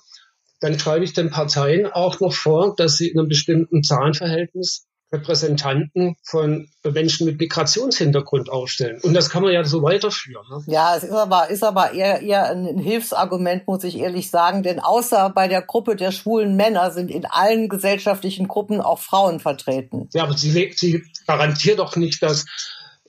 Dann 0.61 0.79
schreibe 0.79 1.03
ich 1.03 1.11
den 1.11 1.29
Parteien 1.29 1.87
auch 1.87 2.21
noch 2.21 2.33
vor, 2.33 2.73
dass 2.73 2.95
sie 2.95 3.09
in 3.09 3.19
einem 3.19 3.27
bestimmten 3.27 3.83
Zahlenverhältnis 3.83 4.87
Repräsentanten 5.15 6.15
von 6.23 6.69
Menschen 6.83 7.25
mit 7.25 7.39
Migrationshintergrund 7.39 8.49
aufstellen. 8.49 8.99
Und 9.01 9.13
das 9.13 9.29
kann 9.29 9.43
man 9.43 9.53
ja 9.53 9.63
so 9.63 9.81
weiterführen. 9.81 10.45
Ne? 10.49 10.63
Ja, 10.67 10.95
es 10.95 11.03
ist 11.03 11.11
aber, 11.11 11.49
ist 11.49 11.63
aber 11.63 11.93
eher, 11.93 12.21
eher 12.21 12.49
ein 12.51 12.77
Hilfsargument, 12.77 13.67
muss 13.67 13.83
ich 13.83 13.97
ehrlich 13.97 14.29
sagen. 14.29 14.63
Denn 14.63 14.79
außer 14.79 15.31
bei 15.33 15.47
der 15.47 15.61
Gruppe 15.61 15.95
der 15.95 16.11
schwulen 16.11 16.55
Männer 16.55 16.91
sind 16.91 17.09
in 17.09 17.25
allen 17.25 17.69
gesellschaftlichen 17.69 18.47
Gruppen 18.47 18.81
auch 18.81 18.99
Frauen 18.99 19.39
vertreten. 19.39 20.09
Ja, 20.13 20.23
aber 20.23 20.37
sie, 20.37 20.71
sie 20.75 21.03
garantiert 21.25 21.79
doch 21.79 21.95
nicht, 21.95 22.21
dass 22.21 22.45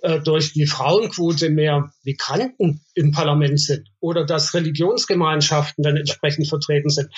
äh, 0.02 0.20
durch 0.20 0.52
die 0.52 0.66
Frauenquote 0.66 1.50
mehr 1.50 1.90
Migranten 2.04 2.80
im 2.94 3.12
Parlament 3.12 3.58
sind 3.60 3.88
oder 3.98 4.24
dass 4.24 4.54
Religionsgemeinschaften 4.54 5.82
dann 5.82 5.96
entsprechend 5.96 6.48
vertreten 6.48 6.90
sind. 6.90 7.08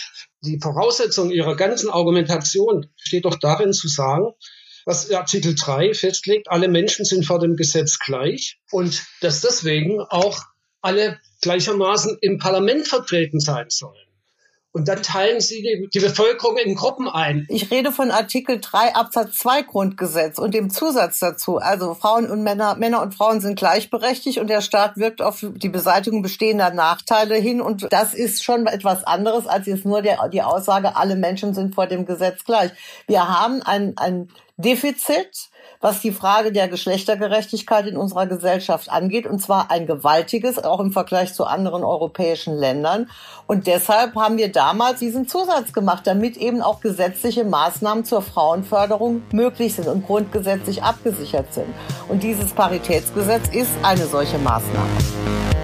Die 0.42 0.58
Voraussetzung 0.58 1.30
ihrer 1.30 1.56
ganzen 1.56 1.90
Argumentation 1.90 2.86
steht 2.96 3.24
doch 3.24 3.34
darin 3.34 3.72
zu 3.72 3.88
sagen, 3.88 4.28
was 4.88 5.10
Artikel 5.10 5.54
3 5.54 5.92
festlegt, 5.92 6.50
alle 6.50 6.66
Menschen 6.66 7.04
sind 7.04 7.26
vor 7.26 7.38
dem 7.38 7.56
Gesetz 7.56 7.98
gleich 7.98 8.58
und 8.70 9.04
dass 9.20 9.42
deswegen 9.42 10.00
auch 10.00 10.40
alle 10.80 11.20
gleichermaßen 11.42 12.16
im 12.22 12.38
Parlament 12.38 12.88
vertreten 12.88 13.38
sein 13.38 13.66
sollen. 13.68 14.00
Und 14.72 14.88
dann 14.88 15.02
teilen 15.02 15.40
sie 15.40 15.60
die, 15.60 15.88
die, 15.92 15.98
Bevölkerung 15.98 16.56
in 16.56 16.74
Gruppen 16.74 17.08
ein. 17.08 17.46
Ich 17.50 17.70
rede 17.70 17.92
von 17.92 18.10
Artikel 18.10 18.60
3 18.60 18.94
Absatz 18.94 19.38
2 19.38 19.62
Grundgesetz 19.62 20.38
und 20.38 20.54
dem 20.54 20.70
Zusatz 20.70 21.18
dazu. 21.18 21.58
Also 21.58 21.94
Frauen 21.94 22.30
und 22.30 22.42
Männer, 22.42 22.76
Männer 22.76 23.02
und 23.02 23.14
Frauen 23.14 23.40
sind 23.40 23.58
gleichberechtigt 23.58 24.38
und 24.38 24.48
der 24.48 24.60
Staat 24.62 24.96
wirkt 24.96 25.20
auf 25.20 25.44
die 25.44 25.68
Beseitigung 25.68 26.22
bestehender 26.22 26.70
Nachteile 26.70 27.34
hin. 27.34 27.60
Und 27.60 27.92
das 27.92 28.14
ist 28.14 28.44
schon 28.44 28.66
etwas 28.66 29.04
anderes 29.04 29.46
als 29.46 29.66
jetzt 29.66 29.84
nur 29.84 30.00
der, 30.00 30.28
die 30.28 30.42
Aussage, 30.42 30.96
alle 30.96 31.16
Menschen 31.16 31.54
sind 31.54 31.74
vor 31.74 31.86
dem 31.86 32.06
Gesetz 32.06 32.44
gleich. 32.44 32.70
Wir 33.06 33.26
haben 33.26 33.62
ein, 33.62 33.96
ein 33.96 34.28
Defizit, 34.60 35.50
was 35.80 36.00
die 36.00 36.10
Frage 36.10 36.50
der 36.50 36.66
Geschlechtergerechtigkeit 36.66 37.86
in 37.86 37.96
unserer 37.96 38.26
Gesellschaft 38.26 38.90
angeht, 38.90 39.24
und 39.24 39.40
zwar 39.40 39.70
ein 39.70 39.86
gewaltiges, 39.86 40.58
auch 40.58 40.80
im 40.80 40.90
Vergleich 40.90 41.32
zu 41.32 41.44
anderen 41.44 41.84
europäischen 41.84 42.56
Ländern. 42.56 43.08
Und 43.46 43.68
deshalb 43.68 44.16
haben 44.16 44.36
wir 44.36 44.50
damals 44.50 44.98
diesen 44.98 45.28
Zusatz 45.28 45.72
gemacht, 45.72 46.08
damit 46.08 46.36
eben 46.36 46.60
auch 46.60 46.80
gesetzliche 46.80 47.44
Maßnahmen 47.44 48.04
zur 48.04 48.20
Frauenförderung 48.20 49.22
möglich 49.30 49.74
sind 49.74 49.86
und 49.86 50.04
grundgesetzlich 50.04 50.82
abgesichert 50.82 51.54
sind. 51.54 51.72
Und 52.08 52.24
dieses 52.24 52.52
Paritätsgesetz 52.52 53.54
ist 53.54 53.70
eine 53.84 54.06
solche 54.06 54.38
Maßnahme. 54.38 55.57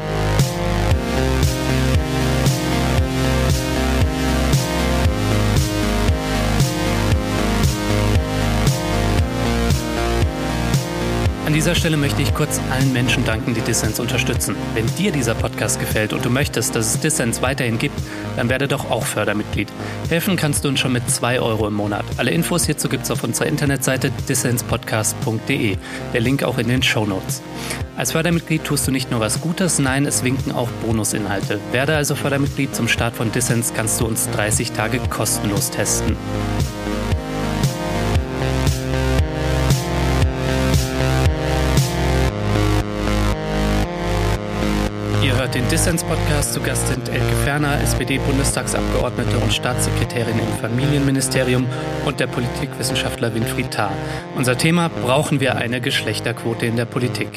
An 11.46 11.52
dieser 11.52 11.74
Stelle 11.74 11.98
möchte 11.98 12.22
ich 12.22 12.32
kurz 12.32 12.58
allen 12.70 12.94
Menschen 12.94 13.22
danken, 13.26 13.52
die 13.52 13.60
Dissens 13.60 14.00
unterstützen. 14.00 14.56
Wenn 14.72 14.86
dir 14.96 15.12
dieser 15.12 15.34
Podcast 15.34 15.78
gefällt 15.78 16.14
und 16.14 16.24
du 16.24 16.30
möchtest, 16.30 16.74
dass 16.74 16.94
es 16.94 17.00
Dissens 17.00 17.42
weiterhin 17.42 17.78
gibt, 17.78 18.00
dann 18.36 18.48
werde 18.48 18.66
doch 18.66 18.90
auch 18.90 19.04
Fördermitglied. 19.04 19.68
Helfen 20.08 20.36
kannst 20.36 20.64
du 20.64 20.68
uns 20.68 20.80
schon 20.80 20.92
mit 20.92 21.08
2 21.08 21.40
Euro 21.40 21.68
im 21.68 21.74
Monat. 21.74 22.06
Alle 22.16 22.30
Infos 22.30 22.64
hierzu 22.64 22.88
gibt 22.88 23.04
es 23.04 23.10
auf 23.10 23.24
unserer 23.24 23.46
Internetseite 23.46 24.10
dissenspodcast.de. 24.26 25.76
Der 26.14 26.20
Link 26.20 26.44
auch 26.44 26.56
in 26.56 26.68
den 26.68 26.82
Show 26.82 27.04
Notes. 27.04 27.42
Als 27.94 28.12
Fördermitglied 28.12 28.64
tust 28.64 28.88
du 28.88 28.90
nicht 28.90 29.10
nur 29.10 29.20
was 29.20 29.42
Gutes, 29.42 29.78
nein, 29.78 30.06
es 30.06 30.24
winken 30.24 30.50
auch 30.50 30.68
Bonusinhalte. 30.82 31.60
Werde 31.72 31.94
also 31.94 32.14
Fördermitglied 32.14 32.74
zum 32.74 32.88
Start 32.88 33.16
von 33.16 33.30
Dissens, 33.32 33.74
kannst 33.74 34.00
du 34.00 34.06
uns 34.06 34.30
30 34.30 34.72
Tage 34.72 34.98
kostenlos 35.10 35.70
testen. 35.70 36.16
Den 45.54 45.68
Dissens-Podcast. 45.68 46.52
Zu 46.52 46.60
Gast 46.60 46.88
sind 46.88 47.08
Elke 47.08 47.36
Ferner, 47.44 47.80
SPD-Bundestagsabgeordnete 47.80 49.38
und 49.38 49.52
Staatssekretärin 49.52 50.36
im 50.36 50.60
Familienministerium 50.60 51.66
und 52.04 52.18
der 52.18 52.26
Politikwissenschaftler 52.26 53.32
Winfried 53.34 53.70
Tarr. 53.70 53.92
Unser 54.34 54.58
Thema, 54.58 54.88
brauchen 54.88 55.38
wir 55.38 55.54
eine 55.54 55.80
Geschlechterquote 55.80 56.66
in 56.66 56.74
der 56.74 56.86
Politik? 56.86 57.28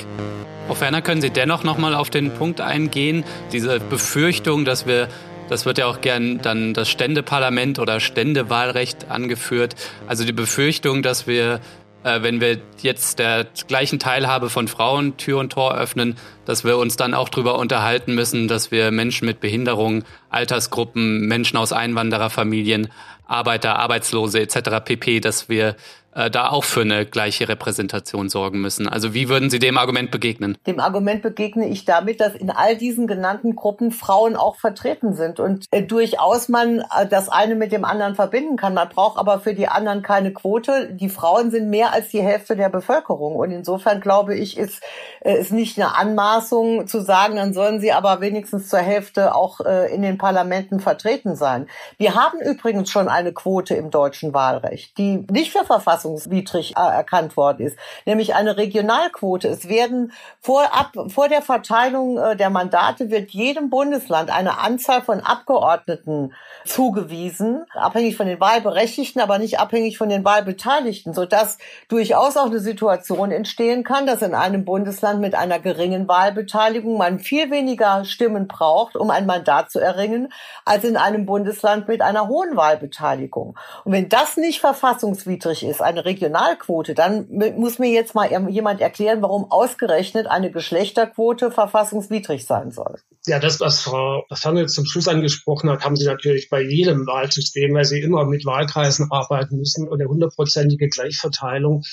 Frau 0.66 0.74
Ferner, 0.74 1.04
können 1.04 1.22
Sie 1.22 1.30
dennoch 1.30 1.64
noch 1.64 1.78
mal 1.78 1.94
auf 1.94 2.10
den 2.10 2.32
Punkt 2.32 2.60
eingehen, 2.60 3.24
diese 3.52 3.80
Befürchtung, 3.80 4.66
dass 4.66 4.88
wir 4.88 5.10
das 5.48 5.66
wird 5.66 5.78
ja 5.78 5.86
auch 5.86 6.02
gern 6.02 6.40
dann 6.42 6.74
das 6.74 6.90
Ständeparlament 6.90 7.80
oder 7.80 8.02
Ständewahlrecht 8.02 9.10
angeführt. 9.10 9.76
Also 10.06 10.26
die 10.26 10.34
Befürchtung, 10.34 11.04
dass 11.04 11.26
wir 11.26 11.62
äh, 12.08 12.24
wenn 12.24 12.40
wir 12.42 12.60
jetzt 12.82 13.20
der 13.20 13.48
gleichen 13.68 14.00
Teilhabe 14.00 14.50
von 14.50 14.68
Frauen 14.68 15.18
Tür 15.18 15.40
und 15.40 15.52
Tor 15.52 15.76
öffnen, 15.76 16.16
dass 16.46 16.64
wir 16.64 16.78
uns 16.78 16.96
dann 16.96 17.14
auch 17.14 17.30
darüber 17.30 17.60
unterhalten 17.60 18.16
müssen, 18.16 18.48
dass 18.48 18.72
wir 18.72 18.92
Menschen 18.92 19.26
mit 19.26 19.40
Behinderungen, 19.42 20.06
Altersgruppen, 20.30 21.28
Menschen 21.28 21.58
aus 21.58 21.74
Einwandererfamilien, 21.74 22.88
Arbeiter, 23.26 23.78
Arbeitslose 23.78 24.40
etc. 24.40 24.84
pp, 24.86 25.20
dass 25.20 25.50
wir 25.50 25.76
äh, 26.18 26.32
da 26.32 26.50
auch 26.50 26.64
für 26.64 26.82
eine 26.82 27.06
gleiche 27.06 27.48
Repräsentation 27.48 28.28
sorgen 28.28 28.60
müssen. 28.60 28.90
Also 28.90 29.14
wie 29.14 29.30
würden 29.30 29.50
Sie 29.50 29.60
dem 29.60 29.78
Argument 29.78 30.10
begegnen? 30.10 30.58
Dem 30.66 30.80
Argument 30.80 31.22
begegne 31.22 31.68
ich 31.68 31.86
damit, 31.86 32.20
dass 32.20 32.34
in 32.34 32.50
all 32.50 32.76
diesen 32.76 33.06
genannten 33.06 33.56
Gruppen 33.56 33.92
Frauen 33.92 34.36
auch 34.36 34.56
vertreten 34.56 35.14
sind 35.14 35.40
und 35.40 35.66
äh, 35.72 35.84
durchaus 35.84 36.50
man 36.50 36.80
äh, 36.80 37.06
das 37.08 37.30
eine 37.30 37.56
mit 37.56 37.72
dem 37.72 37.86
anderen 37.86 38.16
verbinden 38.16 38.58
kann. 38.58 38.74
Man 38.74 38.90
braucht 38.90 39.20
aber 39.20 39.40
für 39.40 39.54
die 39.54 39.68
anderen 39.68 40.02
keine 40.02 40.34
Quote. 40.34 40.92
Die 40.92 41.10
Frauen 41.10 41.52
sind 41.52 41.70
mehr 41.70 41.94
als 41.94 42.10
die 42.10 42.22
Hälfte 42.22 42.56
der 42.56 42.70
Bevölkerung 42.70 43.36
und 43.36 43.52
insofern 43.52 44.02
glaube 44.02 44.36
ich, 44.36 44.58
ist 44.58 44.82
es 45.22 45.52
nicht 45.52 45.78
eine 45.78 45.96
Anmaßung 45.96 46.88
zu 46.88 47.02
sagen, 47.02 47.36
dann 47.36 47.54
sollen 47.54 47.80
sie 47.80 47.92
aber 47.92 48.22
wenigstens 48.22 48.70
zur 48.70 48.80
Hälfte 48.80 49.36
auch 49.36 49.60
äh, 49.62 49.94
in 49.94 50.02
den 50.02 50.18
Parlamenten 50.18 50.80
vertreten 50.80 51.36
sein. 51.36 51.68
Wir 51.98 52.16
haben 52.16 52.40
übrigens 52.40 52.90
schon 52.90 53.08
eine 53.08 53.34
Quote 53.34 53.76
im 53.76 53.92
deutschen 53.92 54.34
Wahlrecht, 54.34 54.98
die 54.98 55.26
nicht 55.30 55.52
für 55.52 55.64
Verfassung 55.64 56.07
verfassungswidrig 56.08 56.76
erkannt 56.76 57.38
worden 57.38 57.68
ist, 57.68 57.78
nämlich 58.06 58.36
eine 58.36 58.58
Regionalquote. 58.58 59.48
Es 59.48 59.68
werden 59.68 60.14
vor, 60.40 60.64
vor 61.10 61.30
der 61.30 61.42
Verteilung 61.42 62.18
äh, 62.18 62.36
der 62.36 62.50
Mandate 62.50 63.10
wird 63.10 63.32
jedem 63.32 63.70
Bundesland 63.70 64.30
eine 64.30 64.60
Anzahl 64.60 65.02
von 65.02 65.20
Abgeordneten 65.20 66.34
zugewiesen, 66.66 67.66
abhängig 67.74 68.18
von 68.18 68.28
den 68.28 68.40
Wahlberechtigten, 68.40 69.22
aber 69.22 69.40
nicht 69.40 69.60
abhängig 69.60 69.98
von 69.98 70.10
den 70.10 70.24
Wahlbeteiligten, 70.24 71.14
sodass 71.14 71.58
durchaus 71.88 72.38
auch 72.38 72.48
eine 72.48 72.60
Situation 72.60 73.32
entstehen 73.32 73.84
kann, 73.84 74.06
dass 74.06 74.22
in 74.22 74.34
einem 74.34 74.66
Bundesland 74.66 75.22
mit 75.22 75.36
einer 75.36 75.60
geringen 75.60 76.08
Wahlbeteiligung 76.08 76.98
man 76.98 77.20
viel 77.20 77.52
weniger 77.52 78.06
Stimmen 78.06 78.48
braucht, 78.48 78.96
um 78.96 79.10
ein 79.10 79.26
Mandat 79.26 79.72
zu 79.72 79.80
erringen, 79.80 80.32
als 80.66 80.84
in 80.84 80.98
einem 80.98 81.26
Bundesland 81.26 81.88
mit 81.88 82.02
einer 82.02 82.28
hohen 82.28 82.56
Wahlbeteiligung. 82.56 83.58
Und 83.84 83.92
wenn 83.92 84.10
das 84.10 84.38
nicht 84.38 84.60
verfassungswidrig 84.60 85.64
ist, 85.64 85.82
eine 85.98 86.06
Regionalquote, 86.06 86.94
dann 86.94 87.28
muss 87.58 87.80
mir 87.80 87.90
jetzt 87.90 88.16
mal 88.16 88.30
jemand 88.50 88.82
erklären, 88.82 89.22
warum 89.22 89.52
ausgerechnet 89.52 90.28
eine 90.28 90.52
Geschlechterquote 90.52 91.52
verfassungswidrig 91.52 92.46
sein 92.46 92.72
soll. 92.72 93.00
Ja, 93.26 93.40
das, 93.40 93.60
was 93.60 93.82
Frau 93.82 94.24
Fange 94.32 94.68
zum 94.68 94.86
Schluss 94.86 95.08
angesprochen 95.08 95.70
hat, 95.70 95.84
haben 95.84 95.96
Sie 95.96 96.06
natürlich 96.06 96.50
bei 96.50 96.62
jedem 96.62 97.06
Wahlsystem, 97.08 97.74
weil 97.74 97.86
Sie 97.86 98.00
immer 98.00 98.26
mit 98.26 98.46
Wahlkreisen 98.46 99.12
arbeiten 99.12 99.58
müssen 99.58 99.88
und 99.88 100.00
eine 100.00 100.10
hundertprozentige 100.10 100.88
Gleichverteilung 100.88 101.84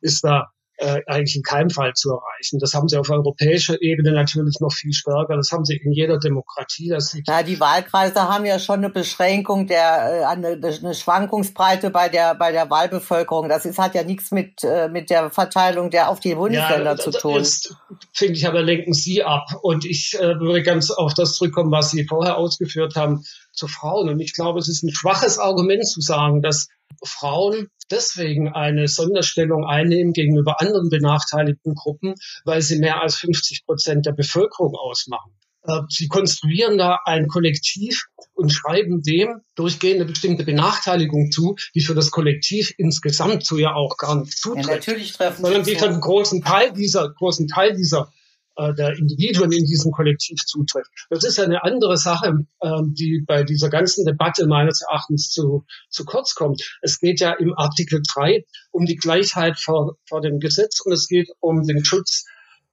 ist 0.00 0.22
da 0.24 0.53
äh, 0.76 1.00
eigentlich 1.06 1.36
in 1.36 1.42
keinem 1.42 1.70
Fall 1.70 1.92
zu 1.94 2.10
erreichen. 2.10 2.58
Das 2.58 2.74
haben 2.74 2.88
sie 2.88 2.96
auf 2.96 3.08
europäischer 3.08 3.80
Ebene 3.80 4.12
natürlich 4.12 4.56
noch 4.60 4.72
viel 4.72 4.92
stärker. 4.92 5.36
Das 5.36 5.50
haben 5.52 5.64
sie 5.64 5.76
in 5.76 5.92
jeder 5.92 6.18
Demokratie. 6.18 6.92
Sie 6.98 7.22
ja, 7.26 7.42
die 7.42 7.60
Wahlkreise 7.60 8.22
haben 8.22 8.44
ja 8.44 8.58
schon 8.58 8.78
eine 8.78 8.90
Beschränkung 8.90 9.66
der 9.66 10.22
äh, 10.22 10.24
eine, 10.24 10.48
eine 10.48 10.94
Schwankungsbreite 10.94 11.90
bei 11.90 12.08
der 12.08 12.34
bei 12.34 12.50
der 12.52 12.70
Wahlbevölkerung. 12.70 13.48
Das 13.48 13.64
ist 13.64 13.78
hat 13.78 13.94
ja 13.94 14.02
nichts 14.02 14.30
mit 14.32 14.64
äh, 14.64 14.88
mit 14.88 15.10
der 15.10 15.30
Verteilung 15.30 15.90
der 15.90 16.08
auf 16.08 16.20
die 16.20 16.34
Bundesländer 16.34 16.92
ja, 16.92 16.96
zu 16.96 17.10
tun. 17.10 17.36
Jetzt 17.36 17.76
finde 18.12 18.34
ich 18.34 18.46
aber 18.46 18.62
lenken 18.62 18.94
Sie 18.94 19.22
ab 19.22 19.46
und 19.62 19.84
ich 19.84 20.14
äh, 20.18 20.40
würde 20.40 20.62
ganz 20.62 20.90
auf 20.90 21.14
das 21.14 21.36
zurückkommen, 21.36 21.70
was 21.70 21.90
Sie 21.90 22.04
vorher 22.04 22.36
ausgeführt 22.36 22.96
haben 22.96 23.24
zu 23.54 23.68
Frauen. 23.68 24.08
Und 24.08 24.20
ich 24.20 24.34
glaube, 24.34 24.58
es 24.58 24.68
ist 24.68 24.82
ein 24.82 24.94
schwaches 24.94 25.38
Argument 25.38 25.86
zu 25.86 26.00
sagen, 26.00 26.42
dass 26.42 26.68
Frauen 27.04 27.68
deswegen 27.90 28.48
eine 28.48 28.88
Sonderstellung 28.88 29.64
einnehmen 29.64 30.12
gegenüber 30.12 30.60
anderen 30.60 30.90
benachteiligten 30.90 31.74
Gruppen, 31.74 32.14
weil 32.44 32.62
sie 32.62 32.78
mehr 32.78 33.00
als 33.02 33.16
50 33.16 33.64
Prozent 33.66 34.06
der 34.06 34.12
Bevölkerung 34.12 34.74
ausmachen. 34.74 35.32
Äh, 35.66 35.80
sie 35.88 36.08
konstruieren 36.08 36.78
da 36.78 36.98
ein 37.04 37.26
Kollektiv 37.28 38.06
und 38.34 38.52
schreiben 38.52 39.02
dem 39.02 39.40
durchgehend 39.54 40.00
eine 40.00 40.10
bestimmte 40.10 40.44
Benachteiligung 40.44 41.30
zu, 41.30 41.56
die 41.74 41.80
für 41.80 41.94
das 41.94 42.10
Kollektiv 42.10 42.74
insgesamt 42.76 43.46
so 43.46 43.56
ja 43.58 43.74
auch 43.74 43.96
gar 43.96 44.20
nicht 44.20 44.36
zutrifft. 44.36 44.68
Ja, 44.68 44.74
natürlich 44.74 45.12
treffen 45.12 45.42
sondern 45.42 45.64
die 45.64 45.78
einen 45.78 46.00
großen 46.00 46.42
Teil 46.42 46.72
dieser, 46.72 47.10
großen 47.10 47.48
Teil 47.48 47.74
dieser 47.74 48.12
äh, 48.56 48.74
der 48.74 48.96
Individuen 48.96 49.52
in 49.52 49.64
diesem 49.64 49.92
Kollektiv 49.92 50.44
zutrifft. 50.46 50.90
Das 51.10 51.24
ist 51.24 51.38
eine 51.40 51.64
andere 51.64 51.96
Sache, 51.96 52.46
ähm, 52.62 52.94
die 52.94 53.22
bei 53.26 53.42
dieser 53.42 53.68
ganzen 53.68 54.04
Debatte 54.04 54.46
meines 54.46 54.82
Erachtens 54.82 55.30
zu, 55.30 55.64
zu 55.88 56.04
kurz 56.04 56.34
kommt. 56.34 56.62
Es 56.82 56.98
geht 56.98 57.20
ja 57.20 57.32
im 57.32 57.54
Artikel 57.56 58.00
3 58.14 58.44
um 58.70 58.86
die 58.86 58.96
Gleichheit 58.96 59.58
vor, 59.58 59.96
vor 60.08 60.20
dem 60.20 60.38
Gesetz 60.38 60.80
und 60.80 60.92
es 60.92 61.08
geht 61.08 61.28
um 61.40 61.66
den 61.66 61.84
Schutz 61.84 62.24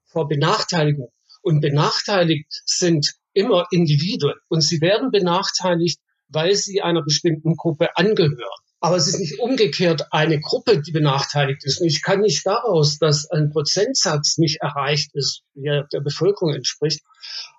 vor 0.06 0.28
Benachteiligung. 0.28 1.12
Und 1.42 1.62
benachteiligt 1.62 2.48
sind 2.66 3.14
immer 3.34 3.66
Individuen 3.72 4.36
und 4.50 4.62
sie 4.62 4.82
werden 4.82 5.10
benachteiligt, 5.10 6.00
weil 6.28 6.56
sie 6.56 6.82
einer 6.82 7.02
bestimmten 7.02 7.56
Gruppe 7.56 7.98
angehören. 7.98 8.62
Aber 8.84 8.96
es 8.96 9.08
ist 9.08 9.20
nicht 9.20 9.40
umgekehrt 9.40 10.12
eine 10.12 10.40
Gruppe, 10.40 10.82
die 10.82 10.92
benachteiligt 10.92 11.64
ist. 11.64 11.80
Und 11.82 11.88
ich 11.88 12.02
kann 12.02 12.22
nicht 12.22 12.46
daraus, 12.46 12.98
dass 12.98 13.30
ein 13.30 13.52
Prozentsatz 13.52 14.40
nicht 14.40 14.60
erreicht 14.62 15.12
ist, 15.14 15.44
der 15.54 15.88
der 15.94 16.02
Bevölkerung 16.02 16.56
entspricht, 16.56 17.02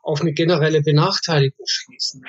auf 0.02 0.20
eine 0.20 0.32
generelle 0.32 0.82
Benachteiligung 0.82 1.64
schließen. 1.64 2.24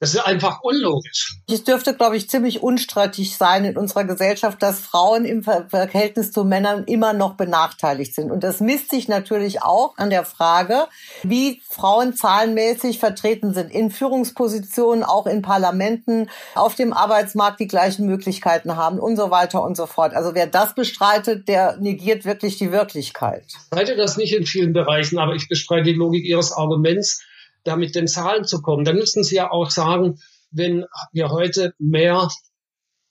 Das 0.00 0.14
ist 0.14 0.20
einfach 0.20 0.62
unlogisch. 0.62 1.36
Es 1.46 1.62
dürfte, 1.62 1.94
glaube 1.94 2.16
ich, 2.16 2.30
ziemlich 2.30 2.62
unstreitig 2.62 3.36
sein 3.36 3.66
in 3.66 3.76
unserer 3.76 4.04
Gesellschaft, 4.04 4.62
dass 4.62 4.80
Frauen 4.80 5.26
im 5.26 5.42
Verhältnis 5.42 6.32
zu 6.32 6.44
Männern 6.44 6.84
immer 6.84 7.12
noch 7.12 7.34
benachteiligt 7.34 8.14
sind. 8.14 8.30
Und 8.30 8.42
das 8.42 8.60
misst 8.60 8.90
sich 8.90 9.08
natürlich 9.08 9.62
auch 9.62 9.98
an 9.98 10.08
der 10.08 10.24
Frage, 10.24 10.86
wie 11.22 11.60
Frauen 11.68 12.14
zahlenmäßig 12.14 12.98
vertreten 12.98 13.52
sind 13.52 13.70
in 13.70 13.90
Führungspositionen, 13.90 15.04
auch 15.04 15.26
in 15.26 15.42
Parlamenten, 15.42 16.30
auf 16.54 16.74
dem 16.76 16.94
Arbeitsmarkt 16.94 17.60
die 17.60 17.68
gleichen 17.68 18.06
Möglichkeiten 18.06 18.76
haben 18.76 18.98
und 18.98 19.16
so 19.16 19.30
weiter 19.30 19.62
und 19.62 19.76
so 19.76 19.84
fort. 19.84 20.14
Also 20.14 20.34
wer 20.34 20.46
das 20.46 20.74
bestreitet, 20.74 21.46
der 21.46 21.76
negiert 21.76 22.24
wirklich 22.24 22.56
die 22.56 22.72
Wirklichkeit. 22.72 23.44
Ich 23.48 23.68
bestreite 23.68 23.96
das 23.96 24.16
nicht 24.16 24.34
in 24.34 24.46
vielen 24.46 24.72
Bereichen, 24.72 25.18
aber 25.18 25.34
ich 25.34 25.46
bestreite 25.46 25.84
die 25.84 25.92
Logik 25.92 26.24
Ihres 26.24 26.52
Arguments 26.52 27.22
da 27.64 27.76
mit 27.76 27.94
den 27.94 28.08
Zahlen 28.08 28.44
zu 28.44 28.62
kommen. 28.62 28.84
Dann 28.84 28.96
müssten 28.96 29.22
Sie 29.22 29.36
ja 29.36 29.50
auch 29.50 29.70
sagen, 29.70 30.18
wenn 30.50 30.84
wir 31.12 31.30
heute 31.30 31.74
mehr 31.78 32.28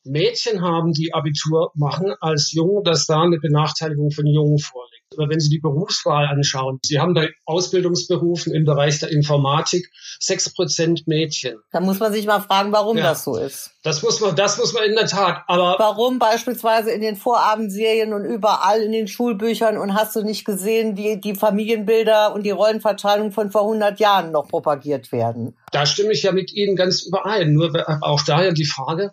Mädchen 0.04 0.62
haben, 0.62 0.94
die 0.94 1.14
Abitur 1.14 1.72
machen 1.76 2.14
als 2.20 2.52
Jungen, 2.52 2.84
dass 2.84 3.06
da 3.06 3.22
eine 3.22 3.38
Benachteiligung 3.38 4.12
von 4.12 4.26
Jungen 4.26 4.60
vorliegt. 4.60 4.89
Oder 5.18 5.30
wenn 5.30 5.40
Sie 5.40 5.50
die 5.50 5.60
Berufswahl 5.60 6.28
anschauen, 6.28 6.80
Sie 6.84 7.00
haben 7.00 7.16
bei 7.16 7.32
Ausbildungsberufen 7.46 8.54
im 8.54 8.64
Bereich 8.64 9.00
der 9.00 9.10
Informatik 9.10 9.90
sechs 10.20 10.54
Prozent 10.54 11.08
Mädchen. 11.08 11.58
Da 11.72 11.80
muss 11.80 12.00
man 12.00 12.14
sich 12.14 12.28
mal 12.28 12.42
fragen, 12.42 12.72
warum 12.72 12.98
ja, 12.98 13.04
das 13.04 13.24
so 13.24 13.36
ist. 13.36 13.72
Das 13.82 14.04
muss 14.04 14.22
man, 14.22 14.36
das 14.36 14.60
muss 14.60 14.74
man 14.74 14.84
in 14.84 14.96
der 14.96 15.08
Tat. 15.08 15.44
Aber 15.48 15.76
warum 15.80 16.20
beispielsweise 16.20 16.92
in 16.92 17.02
den 17.02 17.16
Vorabendserien 17.16 18.14
und 18.14 18.24
überall 18.24 18.82
in 18.82 18.92
den 18.92 19.08
Schulbüchern 19.08 19.78
und 19.78 19.96
hast 19.96 20.16
du 20.16 20.22
nicht 20.22 20.46
gesehen, 20.46 20.96
die 20.96 21.20
die 21.20 21.34
Familienbilder 21.34 22.34
und 22.34 22.44
die 22.44 22.52
Rollenverteilung 22.52 23.32
von 23.32 23.50
vor 23.50 23.62
100 23.62 24.00
Jahren 24.00 24.32
noch 24.32 24.48
propagiert 24.48 25.12
werden? 25.12 25.58
Da 25.72 25.88
stimme 25.88 26.12
ich 26.12 26.22
ja 26.22 26.32
mit 26.32 26.54
Ihnen 26.54 26.76
ganz 26.76 27.02
überein. 27.02 27.54
Nur 27.54 27.74
auch 28.02 28.22
daher 28.22 28.54
die 28.54 28.66
Frage, 28.66 29.12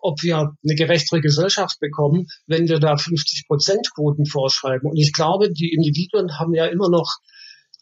ob 0.00 0.22
wir 0.22 0.36
eine 0.38 0.74
gerechtere 0.74 1.20
Gesellschaft 1.20 1.78
bekommen, 1.80 2.26
wenn 2.46 2.68
wir 2.68 2.78
da 2.78 2.96
50 2.96 3.46
Prozent 3.46 3.88
Quoten 3.94 4.26
vorschreiben. 4.26 4.90
Und 4.90 4.96
ich 4.96 5.12
glaube, 5.12 5.50
die 5.52 5.72
Individuen 5.72 6.38
haben 6.38 6.54
ja 6.54 6.66
immer 6.66 6.88
noch 6.88 7.16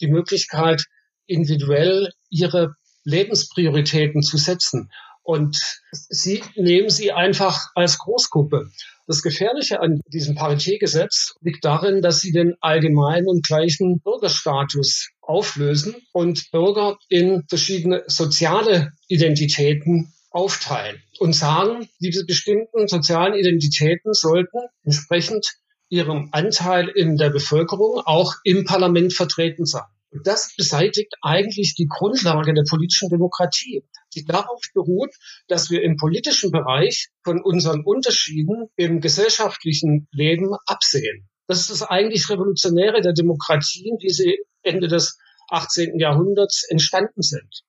die 0.01 0.09
Möglichkeit, 0.09 0.85
individuell 1.27 2.11
ihre 2.31 2.75
Lebensprioritäten 3.05 4.23
zu 4.23 4.37
setzen. 4.37 4.91
Und 5.23 5.59
sie 5.91 6.43
nehmen 6.55 6.89
sie 6.89 7.11
einfach 7.11 7.59
als 7.75 7.99
Großgruppe. 7.99 8.71
Das 9.09 9.23
Gefährliche 9.23 9.81
an 9.81 10.01
diesem 10.07 10.37
Paritätgesetz 10.37 11.35
liegt 11.41 11.65
darin, 11.65 12.01
dass 12.01 12.21
sie 12.21 12.31
den 12.31 12.55
allgemeinen 12.61 13.27
und 13.27 13.45
gleichen 13.45 14.01
Bürgerstatus 14.01 15.09
auflösen 15.21 15.97
und 16.13 16.49
Bürger 16.53 16.97
in 17.09 17.43
verschiedene 17.49 18.05
soziale 18.07 18.93
Identitäten 19.09 20.13
aufteilen 20.31 21.03
und 21.19 21.35
sagen, 21.35 21.89
diese 22.01 22.25
bestimmten 22.25 22.89
sozialen 22.89 23.35
Identitäten 23.35 24.13
sollten 24.13 24.59
entsprechend 24.85 25.57
ihrem 25.89 26.29
Anteil 26.33 26.89
in 26.89 27.17
der 27.17 27.31
Bevölkerung 27.31 28.03
auch 28.05 28.35
im 28.45 28.65
Parlament 28.65 29.13
vertreten 29.13 29.65
sein. 29.65 29.85
Und 30.11 30.27
das 30.27 30.55
beseitigt 30.57 31.15
eigentlich 31.21 31.75
die 31.75 31.89
Grundlage 31.89 32.55
der 32.55 32.65
politischen 32.69 33.09
Demokratie, 33.09 33.85
die 34.15 34.25
darauf 34.25 34.61
beruht, 34.73 35.11
dass 35.49 35.71
wir 35.71 35.83
im 35.83 35.97
politischen 35.97 36.51
Bereich 36.51 37.09
von 37.23 37.43
unseren 37.43 37.85
Unterschieden 37.85 38.69
im 38.77 39.01
gesellschaftlichen 39.01 40.09
Leben 40.13 40.55
absehen. 40.67 41.29
Das 41.49 41.61
ist 41.61 41.71
das 41.71 41.83
eigentlich 41.83 42.29
Revolutionäre 42.31 43.01
der 43.03 43.13
Demokratien, 43.13 43.99
wie 44.01 44.11
sie 44.11 44.39
Ende 44.63 44.89
des 44.89 45.19
18. 45.51 45.99
Jahrhunderts 45.99 46.65
entstanden 46.69 47.23
sind 47.23 47.63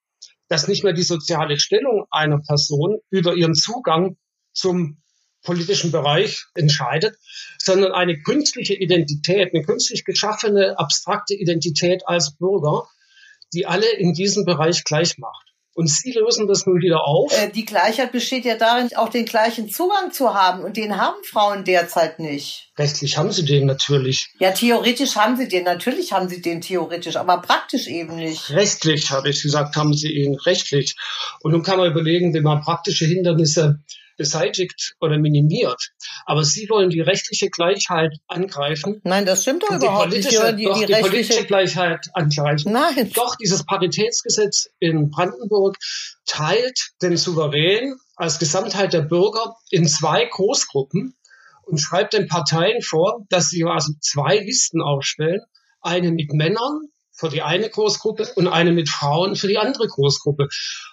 dass 0.49 0.67
nicht 0.67 0.83
mehr 0.83 0.93
die 0.93 1.03
soziale 1.03 1.59
Stellung 1.59 2.05
einer 2.09 2.39
Person 2.39 2.99
über 3.09 3.35
ihren 3.35 3.55
Zugang 3.55 4.17
zum 4.53 5.01
politischen 5.43 5.91
Bereich 5.91 6.45
entscheidet, 6.55 7.17
sondern 7.57 7.93
eine 7.93 8.19
künstliche 8.21 8.73
Identität, 8.73 9.53
eine 9.53 9.63
künstlich 9.63 10.03
geschaffene, 10.03 10.77
abstrakte 10.77 11.35
Identität 11.35 12.07
als 12.07 12.35
Bürger, 12.37 12.87
die 13.53 13.65
alle 13.65 13.89
in 13.97 14.13
diesem 14.13 14.45
Bereich 14.45 14.83
gleich 14.83 15.17
macht. 15.17 15.46
Und 15.77 15.91
Sie 15.91 16.11
lösen 16.11 16.47
das 16.47 16.65
nun 16.65 16.81
wieder 16.81 17.05
auf. 17.05 17.31
Äh, 17.31 17.51
die 17.51 17.63
Gleichheit 17.63 18.11
besteht 18.11 18.45
ja 18.45 18.57
darin, 18.57 18.89
auch 18.95 19.09
den 19.09 19.25
gleichen 19.25 19.69
Zugang 19.69 20.11
zu 20.11 20.33
haben. 20.33 20.63
Und 20.63 20.75
den 20.75 20.97
haben 20.97 21.23
Frauen 21.23 21.65
derzeit 21.65 22.17
nicht. 22.17 22.71
Rechtlich 22.79 23.15
haben 23.15 23.31
sie 23.31 23.45
den 23.45 23.67
natürlich. 23.67 24.29
Ja, 24.39 24.49
theoretisch 24.49 25.15
haben 25.15 25.37
sie 25.37 25.47
den. 25.47 25.65
Natürlich 25.65 26.13
haben 26.13 26.29
sie 26.29 26.41
den 26.41 26.61
theoretisch, 26.61 27.15
aber 27.15 27.43
praktisch 27.43 27.85
eben 27.85 28.15
nicht. 28.15 28.49
Rechtlich, 28.49 29.11
habe 29.11 29.29
ich 29.29 29.43
gesagt, 29.43 29.75
haben 29.75 29.93
sie 29.93 30.11
ihn 30.11 30.33
rechtlich. 30.33 30.95
Und 31.41 31.51
nun 31.51 31.61
kann 31.61 31.77
man 31.77 31.91
überlegen, 31.91 32.33
wie 32.33 32.41
man 32.41 32.61
praktische 32.61 33.05
Hindernisse 33.05 33.79
beseitigt 34.17 34.95
oder 34.99 35.17
minimiert. 35.17 35.91
Aber 36.25 36.43
Sie 36.43 36.67
wollen 36.69 36.89
die 36.89 37.01
rechtliche 37.01 37.49
Gleichheit 37.49 38.17
angreifen. 38.27 38.99
Nein, 39.03 39.25
das 39.25 39.43
stimmt 39.43 39.63
doch 39.63 39.75
überhaupt 39.75 40.11
nicht. 40.11 40.29
Die, 40.29 40.55
die, 40.55 40.63
doch, 40.65 40.79
die, 40.79 40.85
die 40.85 41.01
politische 41.01 41.45
Gleichheit 41.45 42.07
angreifen. 42.13 42.73
Nein. 42.73 43.11
Doch, 43.13 43.35
dieses 43.35 43.65
Paritätsgesetz 43.65 44.69
in 44.79 45.09
Brandenburg 45.09 45.77
teilt 46.25 46.91
den 47.01 47.15
Souverän 47.17 47.95
als 48.15 48.39
Gesamtheit 48.39 48.93
der 48.93 49.01
Bürger 49.01 49.55
in 49.69 49.87
zwei 49.87 50.25
Großgruppen 50.25 51.15
und 51.63 51.77
schreibt 51.77 52.13
den 52.13 52.27
Parteien 52.27 52.81
vor, 52.81 53.25
dass 53.29 53.49
sie 53.49 53.63
also 53.63 53.93
zwei 54.01 54.39
Listen 54.39 54.81
aufstellen. 54.81 55.41
Eine 55.81 56.11
mit 56.11 56.33
Männern 56.33 56.89
für 57.17 57.29
die 57.29 57.41
eine 57.41 57.69
Großgruppe 57.69 58.31
und 58.35 58.47
eine 58.47 58.71
mit 58.71 58.89
Frauen 58.89 59.35
für 59.35 59.47
die 59.47 59.57
andere 59.57 59.87
Großgruppe. 59.87 60.47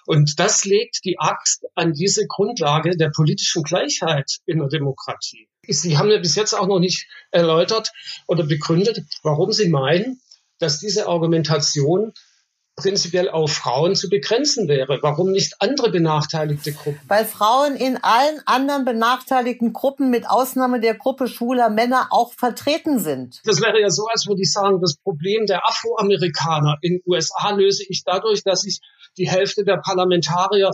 Und 0.05 0.39
das 0.39 0.65
legt 0.65 1.05
die 1.05 1.19
Axt 1.19 1.65
an 1.75 1.93
diese 1.93 2.25
Grundlage 2.27 2.97
der 2.97 3.11
politischen 3.15 3.63
Gleichheit 3.63 4.39
in 4.45 4.59
der 4.59 4.67
Demokratie. 4.67 5.47
Sie 5.67 5.97
haben 5.97 6.09
ja 6.09 6.19
bis 6.19 6.35
jetzt 6.35 6.53
auch 6.53 6.67
noch 6.67 6.79
nicht 6.79 7.07
erläutert 7.31 7.91
oder 8.27 8.45
begründet, 8.45 9.03
warum 9.23 9.51
Sie 9.51 9.69
meinen, 9.69 10.19
dass 10.59 10.79
diese 10.79 11.07
Argumentation 11.07 12.13
prinzipiell 12.75 13.29
auf 13.29 13.53
Frauen 13.53 13.95
zu 13.95 14.09
begrenzen 14.09 14.67
wäre. 14.67 14.99
Warum 15.01 15.31
nicht 15.31 15.55
andere 15.59 15.91
benachteiligte 15.91 16.73
Gruppen? 16.73 16.99
Weil 17.07 17.25
Frauen 17.25 17.75
in 17.75 17.97
allen 18.01 18.41
anderen 18.45 18.83
benachteiligten 18.83 19.71
Gruppen 19.71 20.09
mit 20.09 20.29
Ausnahme 20.29 20.81
der 20.81 20.95
Gruppe 20.95 21.27
schwuler 21.27 21.69
Männer 21.69 22.07
auch 22.11 22.33
vertreten 22.33 22.99
sind. 22.99 23.41
Das 23.45 23.61
wäre 23.61 23.79
ja 23.79 23.89
so, 23.89 24.07
als 24.07 24.27
würde 24.27 24.41
ich 24.41 24.51
sagen, 24.51 24.81
das 24.81 24.95
Problem 24.95 25.45
der 25.45 25.65
Afroamerikaner 25.65 26.77
in 26.81 26.95
den 26.95 27.03
USA 27.05 27.51
löse 27.51 27.85
ich 27.87 28.03
dadurch, 28.03 28.43
dass 28.43 28.65
ich 28.65 28.81
die 29.17 29.29
Hälfte 29.29 29.63
der 29.63 29.77
Parlamentarier 29.77 30.71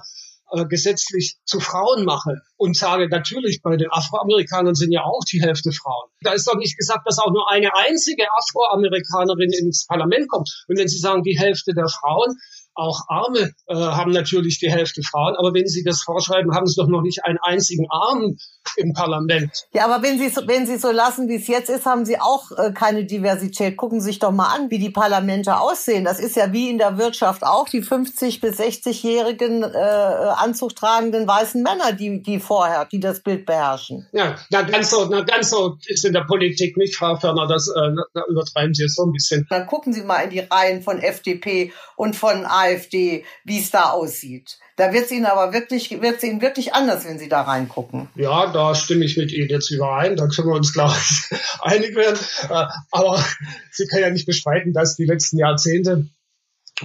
äh, 0.52 0.66
gesetzlich 0.66 1.38
zu 1.46 1.60
Frauen 1.60 2.06
mache 2.06 2.42
und 2.58 2.76
sage, 2.76 3.08
natürlich, 3.10 3.62
bei 3.62 3.78
den 3.78 3.90
Afroamerikanern 3.90 4.76
sind 4.76 4.92
ja 4.92 5.04
auch 5.04 5.24
die 5.32 5.42
Hälfte 5.42 5.72
Frauen. 5.72 6.10
Da 6.22 6.34
ist 6.34 6.48
doch 6.48 6.58
nicht 6.58 6.78
gesagt, 6.78 7.08
dass 7.08 7.20
auch 7.20 7.32
nur 7.32 7.50
eine 7.52 7.74
einzige 7.74 8.26
Afroamerikanerin 8.38 9.52
ins 9.52 9.86
Parlament 9.88 10.30
kommt. 10.30 10.50
Und 10.68 10.78
wenn 10.78 10.88
Sie 10.88 11.00
sagen, 11.00 11.24
die 11.24 11.38
Hälfte 11.40 11.74
der 11.74 11.88
Frauen, 11.88 12.36
auch 12.76 13.02
Arme 13.08 13.52
äh, 13.68 13.76
haben 13.76 14.12
natürlich 14.12 14.60
die 14.60 14.72
Hälfte 14.72 15.02
Frauen, 15.04 15.36
aber 15.36 15.54
wenn 15.54 15.68
Sie 15.68 15.84
das 15.84 16.02
vorschreiben, 16.02 16.54
haben 16.54 16.68
Sie 16.68 16.76
doch 16.76 16.88
noch 16.88 17.02
nicht 17.02 17.26
einen 17.26 17.38
einzigen 17.42 17.86
Armen 17.90 18.38
im 18.78 18.94
Parlament. 18.94 19.68
Ja, 19.74 19.86
aber 19.86 20.04
wenn 20.04 20.18
Sie 20.18 20.30
so, 20.30 20.48
wenn 20.48 20.66
Sie 20.66 20.78
so 20.78 20.92
lassen, 20.92 21.28
wie 21.28 21.36
es 21.36 21.48
jetzt 21.48 21.70
ist, 21.70 21.86
haben 21.86 22.06
Sie 22.06 22.20
auch 22.20 22.52
äh, 22.52 22.72
keine 22.72 23.06
Diversität. 23.06 23.78
Gucken 23.78 24.00
Sie 24.00 24.08
sich 24.08 24.20
doch 24.20 24.32
mal 24.32 24.54
an, 24.56 24.70
wie 24.70 24.80
die 24.80 24.90
Parlamente 24.90 25.60
aussehen. 25.60 26.06
Das 26.06 26.20
ist 26.20 26.36
ja 26.36 26.54
wie 26.54 26.70
in 26.70 26.78
der 26.78 26.98
Wirtschaft 26.98 27.44
auch 27.44 27.68
die 27.68 27.82
50 27.82 28.40
bis 28.40 28.60
60-jährigen 28.60 29.64
äh, 29.64 29.68
Anzug 29.68 30.76
tragenden 30.76 31.28
weißen 31.28 31.62
Männer, 31.62 31.94
die 31.94 32.22
die 32.22 32.40
vorher, 32.40 32.86
die 32.86 33.00
das 33.00 33.22
Bild 33.22 33.46
beherrschen. 33.46 34.08
Ja, 34.14 34.36
na 34.50 34.62
ganz 34.62 34.92
so, 34.92 35.06
na 35.06 35.22
ganz 35.22 35.50
so 35.50 35.78
ist 35.88 36.06
in 36.06 36.14
der 36.14 36.22
Politik 36.22 36.78
nicht, 36.78 36.96
Frau 36.96 37.16
Ferner. 37.16 37.48
Das 37.48 37.68
äh, 37.68 37.92
da 38.14 38.24
übertreiben 38.30 38.74
Sie 38.74 38.84
jetzt 38.84 38.96
so 38.96 39.04
ein 39.04 39.12
bisschen. 39.12 39.46
Dann 39.50 39.68
gucken 39.68 39.94
Sie 39.94 40.04
mal 40.04 40.22
in 40.22 40.30
die 40.30 40.40
Reihen 40.40 40.82
von 40.82 41.00
FDP 41.00 41.74
und 41.96 42.16
von 42.16 42.46
AfD, 42.62 43.26
wie 43.44 43.60
es 43.60 43.72
da 43.72 43.92
aussieht. 43.92 44.58
Da 44.78 44.94
wird 44.94 45.06
es 45.06 45.12
Ihnen 45.12 45.26
aber 45.26 45.54
wirklich, 45.54 46.02
wird 46.02 46.18
es 46.18 46.24
Ihnen 46.24 46.42
wirklich 46.42 46.74
anders, 46.74 47.06
wenn 47.06 47.20
Sie 47.20 47.30
da 47.30 47.42
reingucken. 47.42 48.10
Ja, 48.16 48.52
da 48.52 48.74
stimme 48.74 49.06
ich 49.06 49.18
mit 49.18 49.32
Ihnen 49.32 49.50
jetzt 49.50 49.70
überein. 49.72 50.16
Da 50.16 50.28
können 50.28 50.48
wir 50.48 50.56
uns, 50.56 50.74
glaube 50.74 50.96
ich, 50.98 51.40
einig 51.62 51.96
werden. 51.96 52.20
Äh, 52.50 52.68
aber 52.92 53.24
Sie 53.72 53.88
können 53.88 54.04
ja 54.04 54.10
nicht 54.10 54.26
bestreiten, 54.26 54.74
dass 54.74 54.96
die 54.96 55.06
letzten 55.06 55.38
Jahrzehnte, 55.38 56.08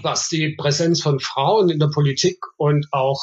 was 0.02 0.28
die 0.28 0.54
Präsenz 0.56 1.00
von 1.00 1.20
Frauen 1.20 1.70
in 1.70 1.78
der 1.78 1.88
Politik 1.88 2.38
und 2.56 2.86
auch 2.92 3.22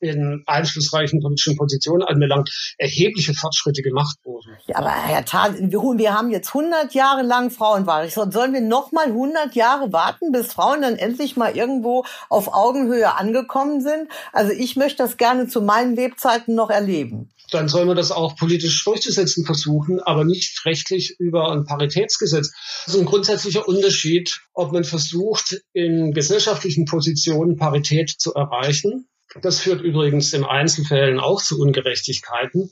in 0.00 0.42
einflussreichen 0.46 1.20
politischen 1.20 1.56
Positionen 1.56 2.02
anbelangt, 2.02 2.74
erhebliche 2.78 3.34
Fortschritte 3.34 3.82
gemacht 3.82 4.16
wurden. 4.24 4.56
Ja, 4.66 4.76
aber 4.76 4.90
Herr 4.90 5.24
Thal, 5.24 5.54
wir 5.60 6.14
haben 6.14 6.30
jetzt 6.30 6.48
100 6.48 6.94
Jahre 6.94 7.22
lang 7.22 7.50
Frauenwahlrecht. 7.50 8.14
Sollen 8.14 8.52
wir 8.52 8.60
noch 8.60 8.92
mal 8.92 9.06
100 9.06 9.54
Jahre 9.54 9.92
warten, 9.92 10.32
bis 10.32 10.52
Frauen 10.52 10.82
dann 10.82 10.96
endlich 10.96 11.36
mal 11.36 11.56
irgendwo 11.56 12.04
auf 12.28 12.52
Augenhöhe 12.52 13.16
angekommen 13.16 13.80
sind? 13.80 14.08
Also 14.32 14.52
ich 14.52 14.76
möchte 14.76 15.02
das 15.02 15.16
gerne 15.16 15.48
zu 15.48 15.62
meinen 15.62 15.96
Lebzeiten 15.96 16.54
noch 16.54 16.70
erleben 16.70 17.30
dann 17.50 17.68
sollen 17.68 17.88
wir 17.88 17.94
das 17.94 18.12
auch 18.12 18.36
politisch 18.36 18.84
durchzusetzen 18.84 19.44
versuchen, 19.44 20.00
aber 20.00 20.24
nicht 20.24 20.64
rechtlich 20.64 21.18
über 21.18 21.52
ein 21.52 21.64
Paritätsgesetz. 21.64 22.52
Das 22.86 22.94
ist 22.94 23.00
ein 23.00 23.06
grundsätzlicher 23.06 23.66
Unterschied, 23.66 24.40
ob 24.54 24.72
man 24.72 24.84
versucht, 24.84 25.60
in 25.72 26.12
gesellschaftlichen 26.12 26.84
Positionen 26.84 27.56
Parität 27.56 28.10
zu 28.10 28.34
erreichen 28.34 29.08
das 29.40 29.60
führt 29.60 29.80
übrigens 29.80 30.32
in 30.32 30.44
Einzelfällen 30.44 31.20
auch 31.20 31.42
zu 31.42 31.60
Ungerechtigkeiten. 31.60 32.70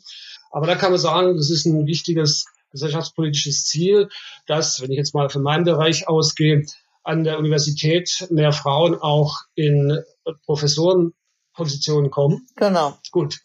Aber 0.51 0.67
da 0.67 0.77
kann 0.77 0.91
man 0.91 1.01
sagen, 1.01 1.37
das 1.37 1.51
ist 1.51 1.67
ein 1.67 1.87
wichtiges 1.87 2.47
gesellschaftspolitisches 2.71 3.65
Ziel, 3.65 4.09
dass, 4.47 4.81
wenn 4.81 4.91
ich 4.91 4.99
jetzt 4.99 5.15
mal 5.15 5.29
von 5.29 5.43
meinem 5.43 5.65
Bereich 5.65 6.09
ausgehe, 6.09 6.65
an 7.03 7.25
der 7.25 7.39
Universität 7.39 8.27
mehr 8.31 8.53
Frauen 8.53 8.95
auch 8.95 9.35
in 9.55 9.99
Professorenpositionen 10.45 12.11
kommen. 12.11 12.47
Genau. 12.57 12.99
Gut. 13.11 13.39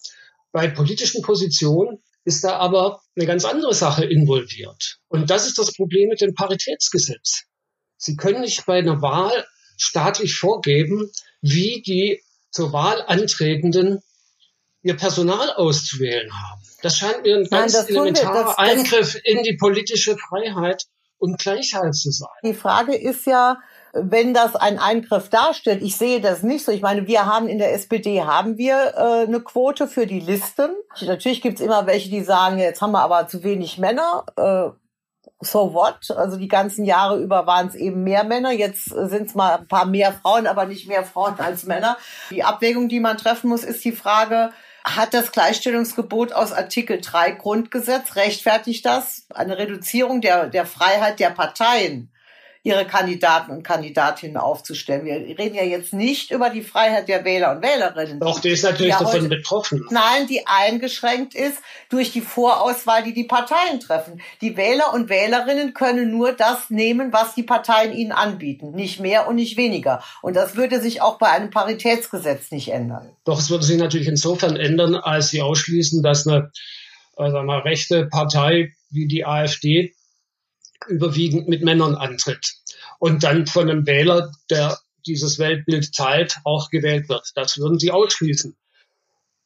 Bei 0.51 0.67
politischen 0.67 1.21
Positionen 1.21 2.03
ist 2.25 2.43
da 2.43 2.57
aber 2.57 3.01
eine 3.15 3.25
ganz 3.25 3.45
andere 3.45 3.73
Sache 3.73 4.05
involviert. 4.05 4.97
Und 5.07 5.29
das 5.29 5.47
ist 5.47 5.57
das 5.57 5.73
Problem 5.73 6.09
mit 6.09 6.21
dem 6.21 6.33
Paritätsgesetz. 6.33 7.43
Sie 7.97 8.15
können 8.15 8.41
nicht 8.41 8.65
bei 8.65 8.79
einer 8.79 9.01
Wahl 9.01 9.45
staatlich 9.77 10.35
vorgeben, 10.35 11.09
wie 11.41 11.81
die 11.81 12.21
zur 12.53 12.71
Wahl 12.71 13.03
antretenden 13.07 14.01
ihr 14.83 14.95
Personal 14.95 15.51
auszuwählen 15.53 16.29
haben. 16.31 16.61
Das 16.81 16.97
scheint 16.97 17.23
mir 17.23 17.37
ein 17.37 17.47
ganz 17.49 17.73
Nein, 17.73 17.87
elementarer 17.87 18.43
das, 18.43 18.57
Eingriff 18.57 19.17
in 19.23 19.43
die 19.43 19.55
politische 19.57 20.17
Freiheit 20.17 20.83
und 21.17 21.39
Gleichheit 21.39 21.95
zu 21.95 22.11
sein. 22.11 22.29
Die 22.43 22.53
Frage 22.53 22.95
ist 22.95 23.25
ja, 23.25 23.59
wenn 23.93 24.33
das 24.33 24.55
ein 24.55 24.79
Eingriff 24.79 25.29
darstellt, 25.29 25.81
ich 25.81 25.95
sehe 25.95 26.19
das 26.19 26.43
nicht 26.43 26.65
so. 26.65 26.71
Ich 26.71 26.81
meine, 26.81 27.07
wir 27.07 27.25
haben 27.25 27.47
in 27.47 27.59
der 27.59 27.73
SPD 27.73 28.23
haben 28.23 28.57
wir 28.57 28.93
äh, 28.95 29.27
eine 29.27 29.39
Quote 29.39 29.87
für 29.87 30.05
die 30.05 30.19
Listen. 30.19 30.71
Natürlich 30.99 31.41
gibt's 31.41 31.61
immer 31.61 31.87
welche, 31.87 32.09
die 32.09 32.23
sagen, 32.23 32.59
jetzt 32.59 32.81
haben 32.81 32.91
wir 32.91 33.01
aber 33.01 33.27
zu 33.27 33.43
wenig 33.43 33.77
Männer. 33.77 34.25
Äh, 34.35 34.82
so 35.45 35.73
what? 35.73 36.11
Also 36.11 36.37
die 36.37 36.47
ganzen 36.47 36.85
Jahre 36.85 37.19
über 37.19 37.45
waren 37.45 37.67
es 37.67 37.75
eben 37.75 38.03
mehr 38.03 38.23
Männer. 38.23 38.51
Jetzt 38.51 38.85
sind 38.85 39.27
es 39.27 39.35
mal 39.35 39.57
ein 39.57 39.67
paar 39.67 39.85
mehr 39.85 40.13
Frauen, 40.13 40.47
aber 40.47 40.65
nicht 40.65 40.87
mehr 40.87 41.03
Frauen 41.03 41.39
als 41.39 41.63
Männer. 41.63 41.97
Die 42.29 42.43
Abwägung, 42.43 42.89
die 42.89 42.99
man 42.99 43.17
treffen 43.17 43.49
muss, 43.49 43.63
ist 43.63 43.83
die 43.83 43.91
Frage, 43.91 44.51
hat 44.83 45.13
das 45.13 45.31
Gleichstellungsgebot 45.31 46.33
aus 46.33 46.51
Artikel 46.51 46.99
3 46.99 47.31
Grundgesetz, 47.31 48.15
rechtfertigt 48.15 48.85
das 48.85 49.25
eine 49.33 49.57
Reduzierung 49.57 50.21
der, 50.21 50.47
der 50.47 50.65
Freiheit 50.65 51.19
der 51.19 51.29
Parteien? 51.29 52.09
Ihre 52.65 52.87
Kandidaten 52.87 53.51
und 53.51 53.63
Kandidatinnen 53.63 54.37
aufzustellen. 54.37 55.03
Wir 55.03 55.37
reden 55.37 55.55
ja 55.55 55.63
jetzt 55.63 55.91
nicht 55.91 56.31
über 56.31 56.49
die 56.49 56.61
Freiheit 56.61 57.09
der 57.09 57.25
Wähler 57.25 57.51
und 57.51 57.61
Wählerinnen. 57.61 58.21
Doch, 58.21 58.39
die 58.39 58.49
ist 58.49 58.63
natürlich 58.63 58.93
davon 58.93 59.11
heute, 59.11 59.27
betroffen. 59.27 59.85
Nein, 59.91 60.27
die 60.29 60.47
eingeschränkt 60.47 61.35
ist 61.35 61.57
durch 61.89 62.13
die 62.13 62.21
Vorauswahl, 62.21 63.03
die 63.03 63.13
die 63.13 63.25
Parteien 63.25 63.81
treffen. 63.81 64.21
Die 64.39 64.55
Wähler 64.55 64.93
und 64.93 65.09
Wählerinnen 65.09 65.73
können 65.73 66.09
nur 66.09 66.31
das 66.31 66.69
nehmen, 66.69 67.11
was 67.11 67.35
die 67.35 67.43
Parteien 67.43 67.93
ihnen 67.93 68.13
anbieten. 68.13 68.71
Nicht 68.71 69.01
mehr 69.01 69.27
und 69.27 69.35
nicht 69.35 69.57
weniger. 69.57 70.01
Und 70.21 70.37
das 70.37 70.55
würde 70.55 70.81
sich 70.81 71.01
auch 71.01 71.17
bei 71.17 71.29
einem 71.29 71.49
Paritätsgesetz 71.49 72.49
nicht 72.51 72.69
ändern. 72.69 73.09
Doch, 73.25 73.39
es 73.39 73.49
würde 73.49 73.65
sich 73.65 73.77
natürlich 73.77 74.07
insofern 74.07 74.55
ändern, 74.55 74.95
als 74.95 75.29
sie 75.29 75.41
ausschließen, 75.41 76.01
dass 76.01 76.25
eine 76.25 76.51
also 77.15 77.37
eine 77.37 77.63
rechte 77.63 78.07
Partei 78.07 78.73
wie 78.89 79.07
die 79.07 79.25
AfD 79.25 79.93
überwiegend 80.87 81.47
mit 81.47 81.63
Männern 81.63 81.95
antritt 81.95 82.55
und 82.99 83.23
dann 83.23 83.47
von 83.47 83.69
einem 83.69 83.85
Wähler, 83.85 84.31
der 84.49 84.79
dieses 85.05 85.39
Weltbild 85.39 85.93
teilt, 85.93 86.37
auch 86.43 86.69
gewählt 86.69 87.09
wird. 87.09 87.31
Das 87.35 87.57
würden 87.57 87.79
Sie 87.79 87.91
ausschließen. 87.91 88.55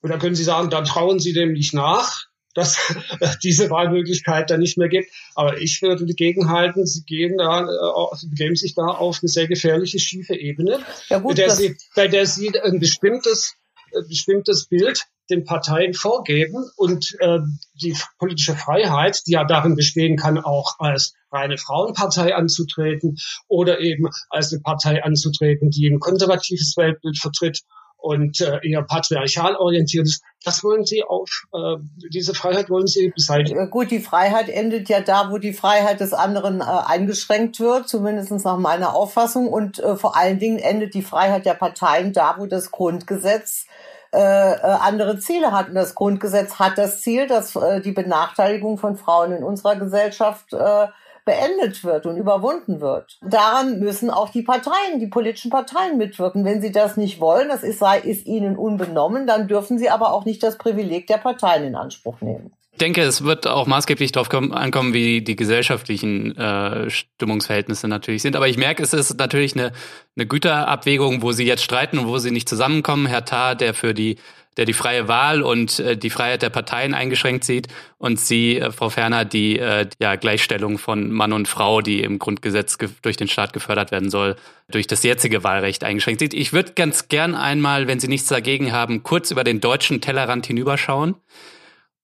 Und 0.02 0.10
da 0.10 0.17
können 0.17 0.36
Sie 0.36 0.43
sagen, 0.43 0.69
dann 0.69 0.86
trauen 0.86 1.19
Sie 1.19 1.34
dem 1.34 1.54
nicht 1.54 1.73
nach, 1.73 2.28
dass 2.54 2.78
diese 3.43 3.69
Wahlmöglichkeit 3.69 4.50
dann 4.50 4.60
nicht 4.60 4.78
mehr 4.78 4.89
gibt. 4.89 5.12
Aber 5.36 5.60
ich 5.60 5.82
würde 5.82 6.06
dagegen 6.06 6.50
halten, 6.50 6.86
Sie 6.86 7.04
gehen 7.04 7.38
da, 7.38 7.62
äh, 7.62 8.15
Sie 8.15 8.30
begeben 8.30 8.56
sich 8.56 8.76
da 8.76 8.86
auf 8.86 9.19
eine 9.21 9.30
sehr 9.30 9.47
gefährliche, 9.47 10.00
schiefe 10.00 10.36
Ebene, 10.36 10.80
ja 11.10 11.19
gut, 11.19 11.36
bei, 11.36 11.43
der 11.43 11.50
Sie, 11.52 11.78
bei 11.95 12.08
der 12.08 12.26
Sie 12.26 12.52
ein 12.60 12.80
bestimmtes, 12.80 13.56
ein 13.95 14.08
bestimmtes 14.08 14.65
Bild 14.65 15.08
den 15.30 15.44
Parteien 15.44 15.94
vorgeben 15.94 16.70
und 16.76 17.16
äh, 17.20 17.40
die 17.82 17.96
politische 18.18 18.56
Freiheit, 18.56 19.22
die 19.28 19.34
ja 19.34 19.44
darin 19.44 19.76
bestehen 19.76 20.18
kann, 20.18 20.38
auch 20.38 20.76
als 20.80 21.13
reine 21.32 21.58
Frauenpartei 21.58 22.36
anzutreten 22.36 23.18
oder 23.48 23.80
eben 23.80 24.08
als 24.30 24.52
eine 24.52 24.62
Partei 24.62 25.04
anzutreten, 25.04 25.70
die 25.70 25.88
ein 25.88 26.00
konservatives 26.00 26.76
Weltbild 26.78 27.18
vertritt 27.18 27.62
und 27.98 28.40
äh, 28.42 28.60
eher 28.63 28.84
patriarchal 28.84 29.56
orientiert 29.56 30.06
ist. 30.06 30.24
Das 30.44 30.63
wollen 30.63 30.86
Sie 30.86 31.04
auf, 31.04 31.30
äh, 31.54 31.78
diese 32.13 32.34
Freiheit 32.34 32.70
wollen 32.70 32.88
Sie 32.88 33.12
beseitigen. 33.13 33.60
Äh, 33.60 33.68
gut, 33.70 33.92
die 33.92 34.00
Freiheit 34.00 34.50
endet 34.50 34.88
ja 34.88 35.02
da, 35.02 35.32
wo 35.32 35.40
die 35.40 35.54
Freiheit 35.54 36.00
des 36.00 36.13
anderen 36.13 36.62
äh, 36.62 36.63
eingeschränkt 36.63 37.60
wird, 37.60 37.90
zumindest 37.90 38.32
nach 38.32 38.58
meiner 38.58 38.96
Auffassung. 38.96 39.48
Und 39.48 39.80
äh, 39.80 39.96
vor 39.96 40.16
allen 40.16 40.40
Dingen 40.40 40.60
endet 40.60 40.94
die 40.94 41.02
Freiheit 41.02 41.46
der 41.46 41.56
Parteien 41.56 42.13
da, 42.13 42.36
wo 42.38 42.46
das 42.46 42.72
Grundgesetz 42.72 43.66
äh, 44.13 44.20
äh, 44.20 44.58
andere 44.62 45.20
Ziele 45.20 45.52
hat. 45.52 45.70
Und 45.70 45.76
das 45.76 45.96
Grundgesetz 45.96 46.60
hat 46.60 46.78
das 46.78 47.02
Ziel, 47.02 47.28
dass 47.28 47.56
äh, 47.56 47.82
die 47.82 47.91
Benachteiligung 47.91 48.78
von 48.78 48.96
Frauen 48.96 49.32
in 49.32 49.43
unserer 49.43 49.76
Gesellschaft 49.76 50.54
äh, 50.54 50.88
beendet 51.26 51.84
wird 51.84 52.06
und 52.06 52.15
überwunden 52.15 52.80
wird. 52.80 53.20
Daran 53.22 53.80
müssen 53.80 54.10
auch 54.10 54.30
die 54.30 54.43
Parteien, 54.43 55.00
die 55.00 55.08
politischen 55.08 55.52
Parteien 55.52 55.98
mitwirken. 55.98 56.46
Wenn 56.46 56.62
sie 56.62 56.72
das 56.72 56.96
nicht 56.96 57.20
wollen, 57.20 57.50
das 57.50 57.63
ist, 57.63 57.80
sei, 57.80 58.00
ist 58.00 58.26
ihnen 58.26 58.58
unbenommen, 58.58 59.28
dann 59.28 59.48
dürfen 59.48 59.78
sie 59.78 59.89
aber 59.89 60.13
auch 60.13 60.24
nicht 60.24 60.41
das 60.41 60.58
Privileg 60.58 61.06
der 61.08 61.17
Parteien 61.17 61.65
in 61.65 61.76
Anspruch 61.76 62.22
nehmen. 62.22 62.57
Ich 62.78 62.80
denke, 62.80 63.02
es 63.02 63.24
wird 63.24 63.48
auch 63.48 63.66
maßgeblich 63.66 64.12
darauf 64.12 64.32
ankommen, 64.32 64.94
wie 64.94 65.24
die 65.24 65.36
gesellschaftlichen 65.36 66.38
äh, 66.38 66.92
Stimmungsverhältnisse 66.92 67.88
natürlich 67.88 68.22
sind. 68.22 68.36
Aber 68.36 68.48
ich 68.48 68.58
merke, 68.58 68.84
es 68.84 68.94
ist 68.94 69.18
natürlich 69.18 69.56
eine, 69.56 69.72
eine 70.16 70.28
Güterabwägung, 70.28 71.24
wo 71.24 71.32
Sie 71.32 71.44
jetzt 71.44 71.63
streiten 71.63 71.98
und 71.98 72.06
wo 72.06 72.20
Sie 72.20 72.30
nicht 72.30 72.48
zusammenkommen. 72.48 73.08
Herr 73.08 73.26
Tarr, 73.26 73.56
der 73.56 73.74
für 73.74 73.96
die 73.96 74.18
der 74.58 74.66
die 74.66 74.74
freie 74.74 75.08
Wahl 75.08 75.42
und 75.42 75.80
äh, 75.80 75.98
die 75.98 76.12
Freiheit 76.12 76.44
der 76.44 76.52
Parteien 76.52 76.94
eingeschränkt 76.94 77.46
sieht 77.46 77.68
und 77.98 78.20
Sie, 78.20 78.60
äh, 78.60 78.72
Frau 78.72 78.90
Ferner, 78.90 79.26
die 79.26 79.58
äh, 79.58 79.88
ja, 80.00 80.16
Gleichstellung 80.16 80.78
von 80.78 81.12
Mann 81.12 81.34
und 81.34 81.48
Frau, 81.48 81.82
die 81.82 82.02
im 82.02 82.20
Grundgesetz 82.20 82.78
durch 83.02 83.18
den 83.18 83.28
Staat 83.28 83.54
gefördert 83.54 83.90
werden 83.90 84.12
soll, 84.12 84.36
durch 84.70 84.86
das 84.86 85.02
jetzige 85.02 85.44
Wahlrecht 85.44 85.84
eingeschränkt 85.84 86.20
sieht. 86.20 86.36
Ich 86.36 86.54
würde 86.54 86.74
ganz 86.74 87.08
gern 87.08 87.34
einmal, 87.34 87.88
wenn 87.88 88.00
Sie 88.00 88.08
nichts 88.08 88.28
dagegen 88.28 88.72
haben, 88.72 89.02
kurz 89.02 89.32
über 89.32 89.44
den 89.44 89.62
deutschen 89.62 90.00
Tellerrand 90.00 90.46
hinüberschauen. 90.46 91.16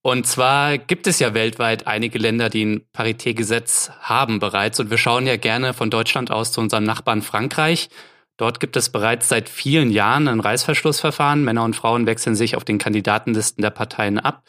Und 0.05 0.27
zwar 0.27 0.77
gibt 0.77 1.07
es 1.07 1.19
ja 1.19 1.33
weltweit 1.33 1.87
einige 1.87 2.19
Länder, 2.19 2.49
die 2.49 2.65
ein 2.65 2.87
Paritätgesetz 2.91 3.89
haben 4.01 4.39
bereits. 4.39 4.77
Und 4.81 4.89
wir 4.89 4.97
schauen 4.97 5.25
ja 5.25 5.37
gerne 5.37 5.73
von 5.73 5.89
Deutschland 5.89 6.29
aus 6.29 6.51
zu 6.51 6.59
unserem 6.59 6.83
Nachbarn 6.83 7.21
Frankreich. 7.21 7.87
Dort 8.35 8.59
gibt 8.59 8.75
es 8.75 8.89
bereits 8.89 9.29
seit 9.29 9.47
vielen 9.47 9.91
Jahren 9.91 10.27
ein 10.27 10.41
Reißverschlussverfahren. 10.41 11.45
Männer 11.45 11.63
und 11.63 11.77
Frauen 11.77 12.05
wechseln 12.05 12.35
sich 12.35 12.57
auf 12.57 12.65
den 12.65 12.79
Kandidatenlisten 12.79 13.61
der 13.61 13.69
Parteien 13.69 14.19
ab. 14.19 14.43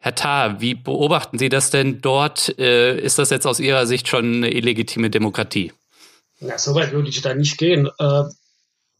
Herr 0.00 0.14
Tarr, 0.14 0.60
wie 0.60 0.74
beobachten 0.74 1.38
Sie 1.38 1.48
das 1.48 1.70
denn 1.70 2.02
dort? 2.02 2.58
Äh, 2.58 3.00
ist 3.00 3.18
das 3.18 3.30
jetzt 3.30 3.46
aus 3.46 3.58
Ihrer 3.58 3.86
Sicht 3.86 4.06
schon 4.06 4.34
eine 4.34 4.52
illegitime 4.52 5.08
Demokratie? 5.08 5.72
Ja, 6.40 6.58
so 6.58 6.74
weit 6.74 6.92
würde 6.92 7.08
ich 7.08 7.22
da 7.22 7.32
nicht 7.32 7.56
gehen. 7.56 7.88
Äh, 7.98 8.24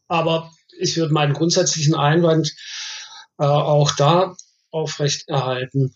aber 0.07 0.51
ich 0.79 0.97
würde 0.97 1.13
meinen 1.13 1.33
grundsätzlichen 1.33 1.93
Einwand 1.93 2.51
äh, 3.37 3.43
auch 3.43 3.91
da 3.91 4.35
aufrechterhalten. 4.71 5.93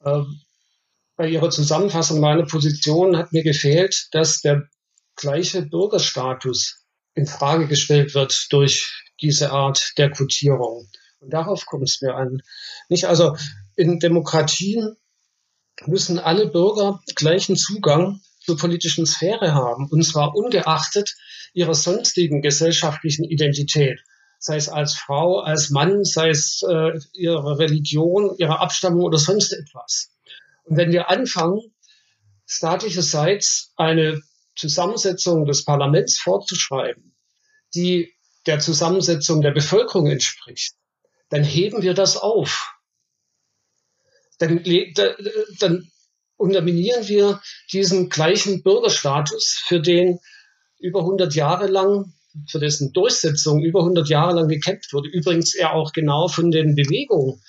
Bei 0.00 1.28
Ihrer 1.28 1.50
Zusammenfassung 1.50 2.20
meiner 2.20 2.46
Position 2.46 3.16
hat 3.16 3.32
mir 3.32 3.42
gefehlt, 3.42 4.08
dass 4.12 4.40
der 4.40 4.68
gleiche 5.16 5.62
Bürgerstatus 5.62 6.84
in 7.14 7.26
Frage 7.26 7.66
gestellt 7.66 8.14
wird 8.14 8.46
durch 8.50 9.04
diese 9.20 9.52
Art 9.52 9.92
der 9.98 10.10
Quotierung. 10.10 10.88
Und 11.18 11.32
darauf 11.32 11.66
kommt 11.66 11.88
es 11.88 12.00
mir 12.00 12.14
an. 12.14 12.40
Nicht 12.88 13.04
also 13.04 13.36
in 13.76 13.98
Demokratien 13.98 14.96
müssen 15.86 16.18
alle 16.18 16.46
Bürger 16.46 17.00
gleichen 17.14 17.56
Zugang 17.56 18.20
zur 18.40 18.56
politischen 18.56 19.04
Sphäre 19.04 19.52
haben, 19.54 19.88
und 19.90 20.02
zwar 20.02 20.34
ungeachtet 20.34 21.14
ihrer 21.52 21.74
sonstigen 21.74 22.40
gesellschaftlichen 22.40 23.24
Identität, 23.24 24.00
sei 24.40 24.56
es 24.56 24.68
als 24.68 24.94
Frau, 24.94 25.40
als 25.40 25.70
Mann, 25.70 26.02
sei 26.02 26.30
es 26.30 26.62
äh, 26.68 26.98
ihre 27.12 27.58
Religion, 27.58 28.34
ihre 28.38 28.58
Abstammung 28.58 29.02
oder 29.02 29.18
sonst 29.18 29.52
etwas. 29.52 30.10
Und 30.64 30.78
wenn 30.78 30.90
wir 30.90 31.10
anfangen, 31.10 31.60
staatlicherseits 32.46 33.74
eine 33.76 34.20
Zusammensetzung 34.56 35.44
des 35.44 35.64
Parlaments 35.64 36.18
vorzuschreiben, 36.18 37.14
die 37.74 38.14
der 38.46 38.60
Zusammensetzung 38.60 39.42
der 39.42 39.52
Bevölkerung 39.52 40.06
entspricht, 40.06 40.74
dann 41.28 41.44
heben 41.44 41.82
wir 41.82 41.92
das 41.94 42.16
auf. 42.16 42.74
Dann, 44.38 44.64
dann 45.58 45.90
unterminieren 46.36 47.06
wir 47.08 47.42
diesen 47.72 48.08
gleichen 48.08 48.62
Bürgerstatus, 48.62 49.62
für 49.66 49.80
den 49.80 50.18
über 50.78 51.00
100 51.00 51.34
Jahre 51.34 51.66
lang, 51.66 52.14
für 52.48 52.58
dessen 52.58 52.92
Durchsetzung 52.92 53.62
über 53.62 53.80
100 53.80 54.08
Jahre 54.08 54.34
lang 54.34 54.48
gekämpft 54.48 54.92
wurde. 54.92 55.08
Übrigens 55.08 55.56
ja 55.56 55.72
auch 55.72 55.92
genau 55.92 56.28
von 56.28 56.50
den 56.50 56.74
Bewegungen, 56.74 57.42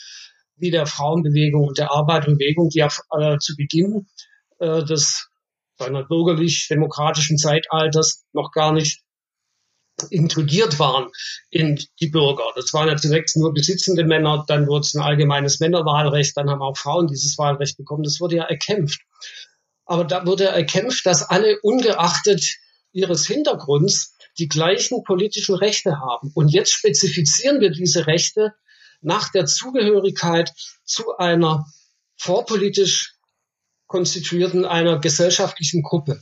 wie 0.56 0.72
der 0.72 0.86
Frauenbewegung 0.86 1.68
und 1.68 1.78
der 1.78 1.92
Arbeiterbewegung, 1.92 2.70
die 2.70 2.80
ja 2.80 2.90
äh, 3.18 3.38
zu 3.38 3.56
Beginn 3.56 4.08
äh, 4.60 4.84
des 4.84 5.28
seiner 5.78 6.04
bürgerlich-demokratischen 6.04 7.38
Zeitalters 7.38 8.24
noch 8.34 8.52
gar 8.52 8.72
nicht 8.72 9.02
inkludiert 10.10 10.80
waren 10.80 11.10
in 11.50 11.80
die 12.00 12.08
Bürger. 12.08 12.44
Das 12.56 12.74
waren 12.74 12.88
ja 12.88 12.96
zunächst 12.96 13.38
nur 13.38 13.54
besitzende 13.54 14.04
Männer, 14.04 14.46
dann 14.48 14.68
wurde 14.68 14.82
es 14.82 14.94
ein 14.94 15.02
allgemeines 15.02 15.60
Männerwahlrecht, 15.60 16.36
dann 16.38 16.50
haben 16.50 16.62
auch 16.62 16.78
Frauen 16.78 17.08
dieses 17.08 17.38
Wahlrecht 17.38 17.78
bekommen. 17.78 18.04
Das 18.04 18.20
wurde 18.20 18.38
ja 18.38 18.44
erkämpft. 18.44 19.02
Aber 19.86 20.06
da 20.06 20.26
wurde 20.26 20.46
erkämpft, 20.46 21.06
dass 21.06 21.24
alle 21.24 21.60
ungeachtet 21.62 22.58
ihres 22.94 23.28
Hintergrunds 23.28 24.16
die 24.38 24.48
gleichen 24.48 25.04
politischen 25.04 25.56
Rechte 25.56 26.00
haben. 26.00 26.32
Und 26.34 26.50
jetzt 26.50 26.74
spezifizieren 26.74 27.60
wir 27.60 27.72
diese 27.72 28.08
Rechte 28.08 28.54
nach 29.02 29.32
der 29.32 29.46
Zugehörigkeit 29.46 30.54
zu 30.86 31.18
einer 31.18 31.66
vorpolitisch 32.18 33.16
konstituierten, 33.88 34.66
einer 34.66 35.00
gesellschaftlichen 35.00 35.82
Gruppe. 35.82 36.22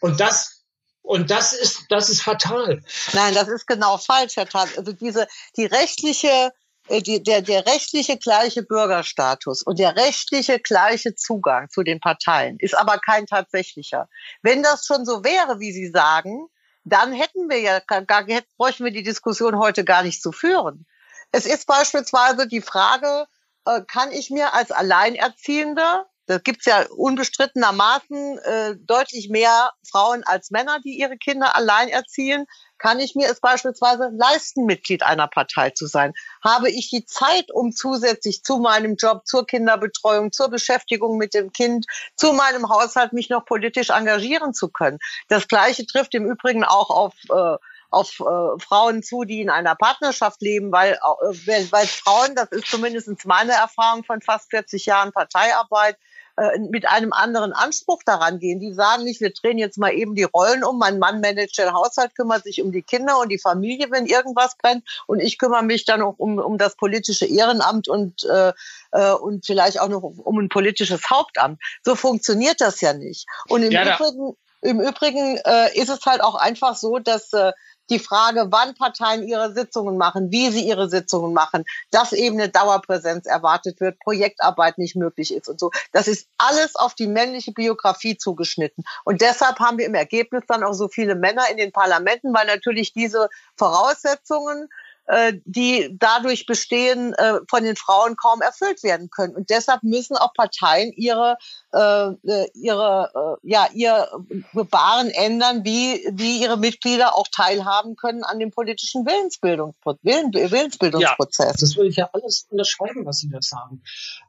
Und 0.00 0.20
das 0.20 0.64
und 1.04 1.30
das 1.30 1.52
ist, 1.52 1.84
das 1.90 2.08
ist 2.08 2.22
fatal. 2.22 2.82
Nein, 3.12 3.34
das 3.34 3.48
ist 3.48 3.66
genau 3.66 3.98
falsch, 3.98 4.36
Herr 4.36 4.48
Tat. 4.48 4.70
Also 4.78 4.92
diese, 4.92 5.28
die 5.54 5.66
rechtliche, 5.66 6.50
äh, 6.88 7.02
die, 7.02 7.22
der, 7.22 7.42
der 7.42 7.66
rechtliche 7.66 8.16
gleiche 8.16 8.62
Bürgerstatus 8.62 9.62
und 9.62 9.78
der 9.78 9.96
rechtliche 9.96 10.60
gleiche 10.60 11.14
Zugang 11.14 11.68
zu 11.68 11.82
den 11.82 12.00
Parteien 12.00 12.56
ist 12.58 12.74
aber 12.74 12.98
kein 12.98 13.26
tatsächlicher. 13.26 14.08
Wenn 14.40 14.62
das 14.62 14.86
schon 14.86 15.04
so 15.04 15.22
wäre, 15.24 15.60
wie 15.60 15.72
Sie 15.72 15.90
sagen, 15.90 16.48
dann 16.84 17.12
hätten 17.12 17.48
wir 17.48 17.60
ja 17.60 17.80
gar, 17.80 18.24
bräuchten 18.56 18.84
wir 18.84 18.92
die 18.92 19.02
Diskussion 19.02 19.58
heute 19.58 19.84
gar 19.84 20.02
nicht 20.02 20.22
zu 20.22 20.32
führen. 20.32 20.86
Es 21.32 21.46
ist 21.46 21.66
beispielsweise 21.66 22.46
die 22.46 22.60
Frage, 22.60 23.26
äh, 23.64 23.80
kann 23.82 24.12
ich 24.12 24.30
mir 24.30 24.54
als 24.54 24.70
Alleinerziehender 24.70 26.06
da 26.26 26.38
gibt's 26.38 26.64
ja 26.64 26.86
unbestrittenermaßen 26.96 28.38
äh, 28.38 28.76
deutlich 28.78 29.28
mehr 29.28 29.72
Frauen 29.88 30.24
als 30.24 30.50
Männer, 30.50 30.78
die 30.80 30.98
ihre 30.98 31.18
Kinder 31.18 31.54
allein 31.54 31.88
erziehen. 31.88 32.46
Kann 32.78 32.98
ich 32.98 33.14
mir 33.14 33.30
es 33.30 33.40
beispielsweise 33.40 34.10
leisten, 34.12 34.64
Mitglied 34.64 35.02
einer 35.02 35.28
Partei 35.28 35.70
zu 35.70 35.86
sein? 35.86 36.12
Habe 36.42 36.70
ich 36.70 36.90
die 36.90 37.04
Zeit, 37.04 37.50
um 37.52 37.72
zusätzlich 37.72 38.42
zu 38.42 38.58
meinem 38.58 38.96
Job, 38.96 39.26
zur 39.26 39.46
Kinderbetreuung, 39.46 40.32
zur 40.32 40.48
Beschäftigung 40.48 41.18
mit 41.18 41.34
dem 41.34 41.52
Kind, 41.52 41.86
zu 42.16 42.32
meinem 42.32 42.68
Haushalt 42.68 43.12
mich 43.12 43.28
noch 43.28 43.44
politisch 43.44 43.90
engagieren 43.90 44.54
zu 44.54 44.68
können? 44.68 44.98
Das 45.28 45.46
Gleiche 45.46 45.86
trifft 45.86 46.14
im 46.14 46.26
Übrigen 46.26 46.64
auch 46.64 46.90
auf 46.90 47.14
äh, 47.30 47.56
auf 47.90 48.18
äh, 48.20 48.60
Frauen 48.60 49.02
zu, 49.02 49.22
die 49.22 49.40
in 49.40 49.50
einer 49.50 49.76
Partnerschaft 49.76 50.42
leben, 50.42 50.72
weil, 50.72 50.94
äh, 50.94 51.66
weil 51.70 51.86
Frauen, 51.86 52.34
das 52.34 52.50
ist 52.50 52.66
zumindest 52.66 53.08
meine 53.24 53.52
Erfahrung 53.52 54.02
von 54.02 54.20
fast 54.20 54.50
40 54.50 54.86
Jahren 54.86 55.12
Parteiarbeit, 55.12 55.96
äh, 56.36 56.58
mit 56.58 56.88
einem 56.88 57.12
anderen 57.12 57.52
Anspruch 57.52 58.02
daran 58.04 58.38
gehen. 58.40 58.58
Die 58.58 58.72
sagen 58.72 59.04
nicht, 59.04 59.20
wir 59.20 59.32
drehen 59.32 59.56
jetzt 59.56 59.78
mal 59.78 59.92
eben 59.92 60.14
die 60.14 60.24
Rollen 60.24 60.64
um. 60.64 60.78
Mein 60.78 60.98
Mann 60.98 61.20
managt 61.20 61.58
den 61.58 61.72
Haushalt, 61.72 62.14
kümmert 62.16 62.42
sich 62.42 62.60
um 62.60 62.72
die 62.72 62.82
Kinder 62.82 63.20
und 63.20 63.28
die 63.28 63.38
Familie, 63.38 63.90
wenn 63.90 64.06
irgendwas 64.06 64.56
brennt. 64.56 64.84
Und 65.06 65.20
ich 65.20 65.38
kümmere 65.38 65.62
mich 65.62 65.84
dann 65.84 66.02
auch 66.02 66.18
um, 66.18 66.38
um 66.38 66.58
das 66.58 66.76
politische 66.76 67.26
Ehrenamt 67.26 67.88
und, 67.88 68.24
äh, 68.24 68.52
äh, 68.92 69.12
und 69.12 69.46
vielleicht 69.46 69.80
auch 69.80 69.88
noch 69.88 70.02
um 70.02 70.38
ein 70.38 70.48
politisches 70.48 71.08
Hauptamt. 71.08 71.60
So 71.84 71.94
funktioniert 71.94 72.60
das 72.60 72.80
ja 72.80 72.92
nicht. 72.92 73.26
Und 73.48 73.62
im 73.62 73.70
ja, 73.70 73.94
Übrigen, 73.94 74.36
im 74.62 74.80
Übrigen 74.80 75.36
äh, 75.44 75.78
ist 75.78 75.88
es 75.88 76.04
halt 76.04 76.20
auch 76.20 76.34
einfach 76.34 76.74
so, 76.74 76.98
dass 76.98 77.32
äh, 77.32 77.52
die 77.90 77.98
Frage, 77.98 78.46
wann 78.50 78.74
Parteien 78.74 79.26
ihre 79.26 79.52
Sitzungen 79.52 79.96
machen, 79.96 80.30
wie 80.30 80.50
sie 80.50 80.66
ihre 80.66 80.88
Sitzungen 80.88 81.32
machen, 81.32 81.64
dass 81.90 82.12
eben 82.12 82.38
eine 82.38 82.48
Dauerpräsenz 82.48 83.26
erwartet 83.26 83.80
wird, 83.80 83.98
Projektarbeit 83.98 84.78
nicht 84.78 84.96
möglich 84.96 85.34
ist 85.34 85.48
und 85.48 85.60
so. 85.60 85.70
Das 85.92 86.08
ist 86.08 86.28
alles 86.38 86.76
auf 86.76 86.94
die 86.94 87.06
männliche 87.06 87.52
Biografie 87.52 88.16
zugeschnitten. 88.16 88.84
Und 89.04 89.20
deshalb 89.20 89.58
haben 89.58 89.78
wir 89.78 89.86
im 89.86 89.94
Ergebnis 89.94 90.44
dann 90.48 90.64
auch 90.64 90.72
so 90.72 90.88
viele 90.88 91.14
Männer 91.14 91.44
in 91.50 91.56
den 91.56 91.72
Parlamenten, 91.72 92.34
weil 92.34 92.46
natürlich 92.46 92.92
diese 92.92 93.28
Voraussetzungen 93.56 94.68
äh, 95.06 95.34
die 95.44 95.94
dadurch 95.98 96.46
bestehen, 96.46 97.14
äh, 97.14 97.40
von 97.48 97.64
den 97.64 97.76
Frauen 97.76 98.16
kaum 98.16 98.40
erfüllt 98.40 98.82
werden 98.82 99.10
können. 99.10 99.34
Und 99.34 99.50
deshalb 99.50 99.82
müssen 99.82 100.16
auch 100.16 100.32
Parteien 100.34 100.92
ihre, 100.92 101.36
äh, 101.72 102.08
äh 102.26 102.48
ihre, 102.54 103.38
äh, 103.42 103.48
ja, 103.48 103.68
ihr 103.74 104.08
Gebaren 104.52 105.10
ändern, 105.10 105.64
wie, 105.64 106.06
wie 106.12 106.42
ihre 106.42 106.56
Mitglieder 106.56 107.16
auch 107.16 107.28
teilhaben 107.28 107.96
können 107.96 108.24
an 108.24 108.38
dem 108.38 108.50
politischen 108.50 109.04
Willensbildungspro 109.04 109.98
Willen, 110.02 110.32
Willensbildungsprozess. 110.32 111.46
Ja, 111.46 111.52
das 111.52 111.76
würde 111.76 111.90
ich 111.90 111.96
ja 111.96 112.08
alles 112.12 112.46
unterschreiben, 112.50 113.04
was 113.04 113.18
Sie 113.18 113.28
da 113.28 113.40
sagen. 113.40 113.82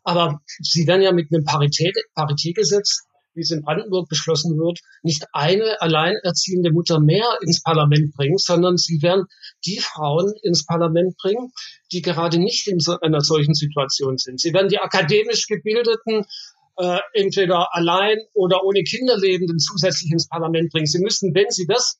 Aber 0.03 0.41
Sie 0.45 0.87
werden 0.87 1.01
ja 1.01 1.11
mit 1.11 1.31
einem 1.31 1.45
Parität, 1.45 1.95
Paritätgesetz 2.13 3.07
wie 3.35 3.41
es 3.41 3.51
in 3.51 3.61
Brandenburg 3.61 4.09
beschlossen 4.09 4.57
wird, 4.57 4.79
nicht 5.03 5.25
eine 5.33 5.81
alleinerziehende 5.81 6.71
Mutter 6.71 6.99
mehr 6.99 7.37
ins 7.41 7.61
Parlament 7.61 8.13
bringen, 8.15 8.37
sondern 8.37 8.77
sie 8.77 9.01
werden 9.01 9.25
die 9.65 9.79
Frauen 9.79 10.33
ins 10.41 10.65
Parlament 10.65 11.15
bringen, 11.17 11.51
die 11.91 12.01
gerade 12.01 12.39
nicht 12.39 12.67
in 12.67 12.79
so 12.79 12.99
einer 12.99 13.21
solchen 13.21 13.53
Situation 13.53 14.17
sind. 14.17 14.39
Sie 14.39 14.53
werden 14.53 14.69
die 14.69 14.79
akademisch 14.79 15.47
gebildeten, 15.47 16.25
äh, 16.77 16.99
entweder 17.13 17.73
allein 17.73 18.17
oder 18.33 18.63
ohne 18.63 18.83
Kinder 18.83 19.17
lebenden 19.17 19.59
zusätzlich 19.59 20.11
ins 20.11 20.27
Parlament 20.27 20.71
bringen. 20.71 20.87
Sie 20.87 20.99
müssen, 20.99 21.33
wenn 21.33 21.49
Sie 21.49 21.65
das 21.67 21.99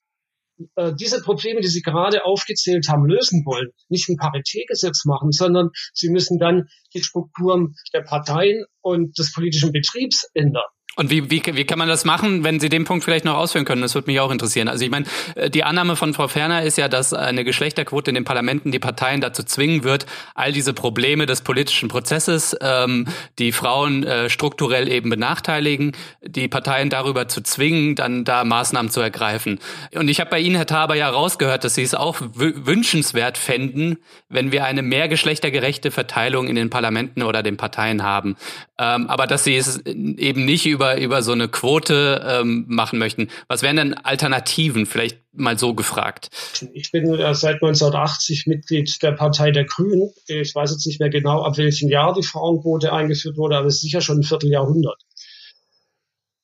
äh, 0.75 0.93
diese 0.95 1.21
Probleme, 1.21 1.61
die 1.61 1.67
Sie 1.67 1.81
gerade 1.81 2.25
aufgezählt 2.25 2.87
haben, 2.89 3.05
lösen 3.05 3.45
wollen, 3.45 3.71
nicht 3.89 4.09
ein 4.09 4.17
Paritätgesetz 4.17 5.05
machen, 5.05 5.31
sondern 5.31 5.69
Sie 5.93 6.09
müssen 6.09 6.39
dann 6.39 6.67
die 6.93 7.03
Strukturen 7.03 7.75
der 7.93 8.01
Parteien 8.01 8.65
und 8.81 9.17
des 9.17 9.33
politischen 9.33 9.71
Betriebs 9.71 10.29
ändern. 10.33 10.63
Und 10.95 11.09
wie, 11.09 11.29
wie, 11.29 11.43
wie 11.45 11.65
kann 11.65 11.77
man 11.77 11.89
das 11.89 12.05
machen, 12.05 12.45
wenn 12.45 12.59
Sie 12.61 12.69
den 12.69 12.85
Punkt 12.85 13.03
vielleicht 13.03 13.25
noch 13.25 13.35
ausführen 13.35 13.65
können? 13.65 13.81
Das 13.81 13.95
würde 13.95 14.09
mich 14.09 14.19
auch 14.21 14.31
interessieren. 14.31 14.69
Also 14.69 14.85
ich 14.85 14.91
meine, 14.91 15.05
äh, 15.35 15.49
die 15.49 15.63
Annahme 15.65 15.97
von 15.97 16.13
Frau 16.13 16.29
Ferner 16.29 16.63
ist 16.63 16.77
ja, 16.77 16.87
dass 16.87 17.13
eine 17.13 17.43
Geschlechterquote 17.43 18.11
in 18.11 18.15
den 18.15 18.23
Parlamenten 18.23 18.71
die 18.71 18.79
Parteien 18.79 19.19
dazu 19.19 19.43
zwingen 19.43 19.83
wird, 19.83 20.05
all 20.35 20.53
diese 20.53 20.73
Probleme 20.73 21.25
des 21.25 21.41
politischen 21.41 21.89
Prozesses, 21.89 22.55
ähm, 22.61 23.07
die 23.39 23.51
Frauen 23.51 24.03
äh, 24.03 24.29
strukturell 24.29 24.87
eben 24.87 25.09
benachteiligen, 25.09 25.91
die 26.21 26.47
Parteien 26.47 26.89
darüber 26.89 27.27
zu 27.27 27.41
zwingen, 27.41 27.95
dann 27.95 28.23
da 28.23 28.45
Maßnahmen 28.45 28.89
zu 28.89 29.01
ergreifen. 29.01 29.59
Und 29.93 30.07
ich 30.07 30.21
habe 30.21 30.29
bei 30.29 30.39
Ihnen, 30.39 30.55
Herr 30.55 30.65
Taber, 30.65 30.95
ja 30.95 31.09
rausgehört, 31.09 31.65
dass 31.65 31.75
Sie 31.75 31.83
es 31.83 31.93
auch 31.93 32.17
wünschenswert 32.21 33.37
fänden, 33.37 33.97
wenn 34.29 34.53
wir 34.53 34.63
eine 34.63 34.81
mehr 34.81 35.09
geschlechtergerechte 35.09 35.91
Verteilung 35.91 36.47
in 36.47 36.55
den 36.55 36.69
Parlamenten 36.69 37.21
oder 37.21 37.43
den 37.43 37.57
Parteien 37.57 38.03
haben. 38.03 38.37
Ähm, 38.77 39.07
aber 39.07 39.27
dass 39.27 39.43
Sie 39.43 39.55
es 39.55 39.85
eben 39.85 40.45
nicht 40.45 40.65
über 40.65 40.84
über, 40.85 40.97
über 40.97 41.21
so 41.21 41.31
eine 41.31 41.47
Quote 41.47 42.23
ähm, 42.25 42.65
machen 42.67 42.99
möchten. 42.99 43.29
Was 43.47 43.61
wären 43.61 43.77
denn 43.77 43.93
Alternativen? 43.93 44.85
Vielleicht 44.85 45.19
mal 45.33 45.57
so 45.57 45.73
gefragt. 45.73 46.29
Ich 46.73 46.91
bin 46.91 47.13
äh, 47.13 47.33
seit 47.33 47.55
1980 47.55 48.45
Mitglied 48.47 49.01
der 49.01 49.11
Partei 49.11 49.51
der 49.51 49.65
Grünen. 49.65 50.13
Ich 50.27 50.53
weiß 50.53 50.71
jetzt 50.71 50.85
nicht 50.85 50.99
mehr 50.99 51.09
genau, 51.09 51.43
ab 51.43 51.57
welchem 51.57 51.89
Jahr 51.89 52.13
die 52.13 52.23
Frauenquote 52.23 52.93
eingeführt 52.93 53.37
wurde, 53.37 53.57
aber 53.57 53.67
es 53.67 53.75
ist 53.75 53.81
sicher 53.81 54.01
schon 54.01 54.19
ein 54.19 54.23
Vierteljahrhundert. 54.23 55.01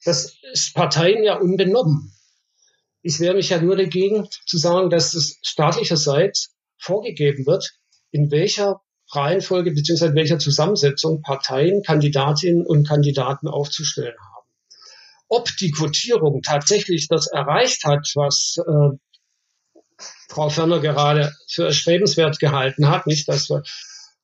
Das 0.04 0.36
ist 0.52 0.74
Parteien 0.74 1.24
ja 1.24 1.38
unbenommen. 1.38 2.12
Ich 3.04 3.20
wehre 3.20 3.36
mich 3.36 3.50
ja 3.50 3.62
nur 3.62 3.76
dagegen 3.76 4.28
zu 4.46 4.58
sagen, 4.58 4.90
dass 4.90 5.14
es 5.14 5.38
staatlicherseits 5.42 6.56
vorgegeben 6.78 7.46
wird, 7.46 7.72
in 8.12 8.32
welcher 8.32 8.82
Reihenfolge 9.14 9.72
beziehungsweise 9.72 10.16
welcher 10.16 10.40
Zusammensetzung 10.40 11.22
Parteien 11.22 11.84
Kandidatinnen 11.84 12.66
und 12.66 12.88
Kandidaten 12.88 13.48
aufzustellen 13.48 14.16
haben 14.18 14.31
ob 15.32 15.48
die 15.62 15.72
Quotierung 15.72 16.41
tatsächlich 16.41 17.08
das 17.08 17.28
erreicht 17.28 17.86
hat, 17.86 18.12
was 18.15 18.58
äh, 18.67 18.98
Frau 20.28 20.50
Ferner 20.50 20.82
gerade 20.82 21.34
für 21.48 21.63
erstrebenswert 21.63 22.38
gehalten 22.39 22.89
hat, 22.89 23.08
nicht, 23.08 23.30
dass 23.30 23.48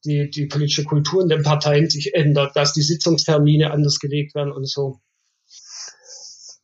die, 0.04 0.30
die 0.30 0.48
politische 0.48 0.84
Kultur 0.84 1.22
in 1.22 1.30
den 1.30 1.44
Parteien 1.44 1.90
sich 1.90 2.14
ändert, 2.14 2.58
dass 2.58 2.74
die 2.74 2.82
Sitzungstermine 2.82 3.72
anders 3.72 4.00
gelegt 4.00 4.36
werden 4.36 4.52
und 4.52 4.70
so. 4.70 5.00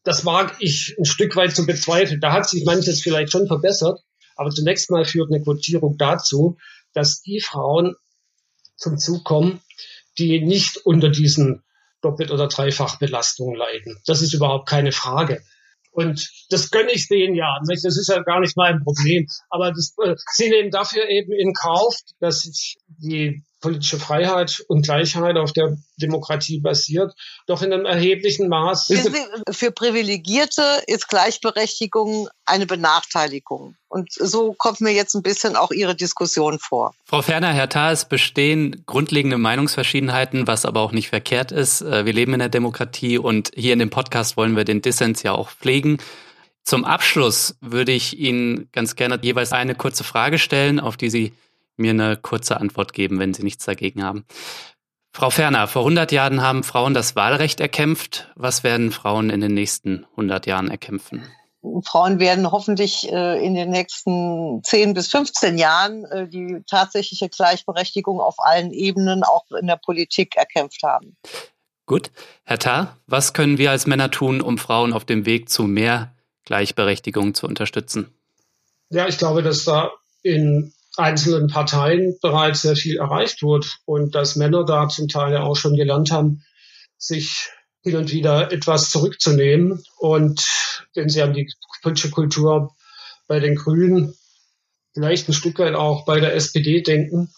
Das 0.03 0.25
wage 0.25 0.55
ich 0.59 0.93
ein 0.99 1.05
Stück 1.05 1.37
weit 1.37 1.55
zu 1.55 1.65
bezweifeln. 1.65 2.19
Da 2.19 2.33
hat 2.33 2.49
sich 2.49 2.65
manches 2.65 3.01
vielleicht 3.01 3.31
schon 3.31 3.47
verbessert, 3.47 4.01
aber 4.35 4.49
zunächst 4.49 4.91
mal 4.91 5.05
führt 5.05 5.31
eine 5.31 5.41
Quotierung 5.41 5.97
dazu, 5.97 6.57
dass 6.91 7.21
die 7.21 7.39
Frauen 7.39 7.95
zum 8.75 8.97
Zug 8.97 9.23
kommen, 9.23 9.61
die 10.17 10.41
nicht 10.41 10.85
unter 10.85 11.07
diesen 11.07 11.62
Doppelt- 12.03 12.31
oder 12.31 12.47
Dreifachbelastung 12.47 13.55
leiden. 13.55 13.97
Das 14.05 14.21
ist 14.21 14.33
überhaupt 14.33 14.69
keine 14.69 14.91
Frage. 14.91 15.41
Und 15.91 16.29
das 16.49 16.71
gönne 16.71 16.91
ich 16.91 17.07
denen 17.07 17.35
ja. 17.35 17.59
Das 17.67 17.83
ist 17.83 18.09
ja 18.09 18.21
gar 18.23 18.39
nicht 18.39 18.57
mein 18.57 18.83
Problem. 18.83 19.27
Aber 19.49 19.71
das, 19.71 19.95
äh, 20.03 20.15
sie 20.33 20.49
nehmen 20.49 20.71
dafür 20.71 21.07
eben 21.07 21.31
in 21.31 21.53
Kauf, 21.53 21.95
dass 22.19 22.41
sich 22.41 22.77
die 22.87 23.43
politische 23.63 23.97
Freiheit 23.97 24.61
und 24.67 24.83
Gleichheit 24.83 25.37
auf 25.37 25.53
der 25.53 25.77
Demokratie 25.95 26.59
basiert, 26.59 27.13
doch 27.47 27.61
in 27.61 27.71
einem 27.71 27.85
erheblichen 27.85 28.49
Maß. 28.49 28.93
Für 29.51 29.71
Privilegierte 29.71 30.83
ist 30.85 31.07
Gleichberechtigung 31.07 32.27
eine 32.45 32.65
Benachteiligung. 32.65 33.75
Und 33.87 34.11
so 34.11 34.53
kommt 34.53 34.81
mir 34.81 34.91
jetzt 34.91 35.15
ein 35.15 35.23
bisschen 35.23 35.55
auch 35.55 35.71
Ihre 35.71 35.95
Diskussion 35.95 36.59
vor. 36.59 36.93
Frau 37.05 37.21
Ferner, 37.21 37.53
Herr 37.53 37.69
Tha, 37.69 37.91
es 37.91 38.03
bestehen 38.03 38.83
grundlegende 38.85 39.37
Meinungsverschiedenheiten, 39.37 40.45
was 40.45 40.65
aber 40.65 40.81
auch 40.81 40.91
nicht 40.91 41.07
verkehrt 41.07 41.53
ist. 41.53 41.81
Äh, 41.81 42.05
wir 42.05 42.11
leben 42.11 42.33
in 42.33 42.39
der 42.39 42.49
Demokratie 42.49 43.17
und 43.17 43.51
hier 43.55 43.71
in 43.71 43.79
dem 43.79 43.89
Podcast 43.89 44.35
wollen 44.35 44.57
wir 44.57 44.65
den 44.65 44.81
Dissens 44.81 45.23
ja 45.23 45.31
auch 45.31 45.49
pflegen. 45.49 45.99
Zum 46.65 46.83
Abschluss 46.83 47.55
würde 47.61 47.93
ich 47.93 48.19
Ihnen 48.19 48.67
ganz 48.73 48.97
gerne 48.97 49.19
jeweils 49.21 49.53
eine 49.53 49.73
kurze 49.73 50.03
Frage 50.03 50.37
stellen, 50.37 50.81
auf 50.81 50.97
die 50.97 51.09
Sie 51.09 51.31
mir 51.77 51.91
eine 51.91 52.17
kurze 52.17 52.59
Antwort 52.59 52.93
geben, 52.93 53.19
wenn 53.19 53.33
Sie 53.33 53.43
nichts 53.43 53.65
dagegen 53.65 54.03
haben. 54.03 54.25
Frau 55.15 55.29
Ferner, 55.29 55.67
vor 55.67 55.83
100 55.83 56.11
Jahren 56.11 56.41
haben 56.41 56.63
Frauen 56.63 56.95
das 56.95 57.15
Wahlrecht 57.15 57.59
erkämpft. 57.59 58.31
Was 58.35 58.63
werden 58.63 58.91
Frauen 58.91 59.29
in 59.29 59.41
den 59.41 59.53
nächsten 59.53 60.05
100 60.11 60.47
Jahren 60.47 60.71
erkämpfen? 60.71 61.23
Frauen 61.85 62.19
werden 62.19 62.51
hoffentlich 62.51 63.09
äh, 63.11 63.45
in 63.45 63.53
den 63.53 63.69
nächsten 63.69 64.61
10 64.63 64.93
bis 64.93 65.07
15 65.09 65.57
Jahren 65.57 66.03
äh, 66.05 66.27
die 66.27 66.61
tatsächliche 66.67 67.29
Gleichberechtigung 67.29 68.19
auf 68.19 68.35
allen 68.39 68.71
Ebenen, 68.71 69.23
auch 69.23 69.45
in 69.51 69.67
der 69.67 69.77
Politik, 69.77 70.35
erkämpft 70.35 70.83
haben. 70.83 71.15
Gut. 71.85 72.11
Herr 72.43 72.59
Tarr, 72.59 72.97
was 73.07 73.33
können 73.33 73.57
wir 73.57 73.71
als 73.71 73.87
Männer 73.87 74.11
tun, 74.11 74.41
um 74.41 74.57
Frauen 74.57 74.93
auf 74.93 75.05
dem 75.05 75.25
Weg 75.25 75.49
zu 75.49 75.63
mehr 75.63 76.13
Gleichberechtigung 76.45 77.33
zu 77.33 77.45
unterstützen? 77.45 78.13
Ja, 78.89 79.07
ich 79.07 79.17
glaube, 79.17 79.41
dass 79.41 79.63
da 79.63 79.91
in 80.21 80.73
einzelnen 80.97 81.47
Parteien 81.47 82.17
bereits 82.21 82.61
sehr 82.61 82.75
viel 82.75 82.97
erreicht 82.97 83.41
wurde 83.41 83.67
und 83.85 84.15
dass 84.15 84.35
Männer 84.35 84.63
da 84.63 84.87
zum 84.89 85.07
Teil 85.07 85.35
auch 85.37 85.55
schon 85.55 85.75
gelernt 85.75 86.11
haben, 86.11 86.43
sich 86.97 87.49
hin 87.81 87.97
und 87.97 88.11
wieder 88.11 88.51
etwas 88.51 88.91
zurückzunehmen. 88.91 89.83
Und 89.97 90.45
wenn 90.93 91.09
Sie 91.09 91.21
an 91.21 91.33
die 91.33 91.51
politische 91.81 92.11
Kultur 92.11 92.75
bei 93.27 93.39
den 93.39 93.55
Grünen, 93.55 94.15
vielleicht 94.93 95.27
ein 95.27 95.33
Stück 95.33 95.59
weit 95.59 95.75
auch 95.75 96.05
bei 96.05 96.19
der 96.19 96.35
SPD 96.35 96.81
denken, 96.81 97.33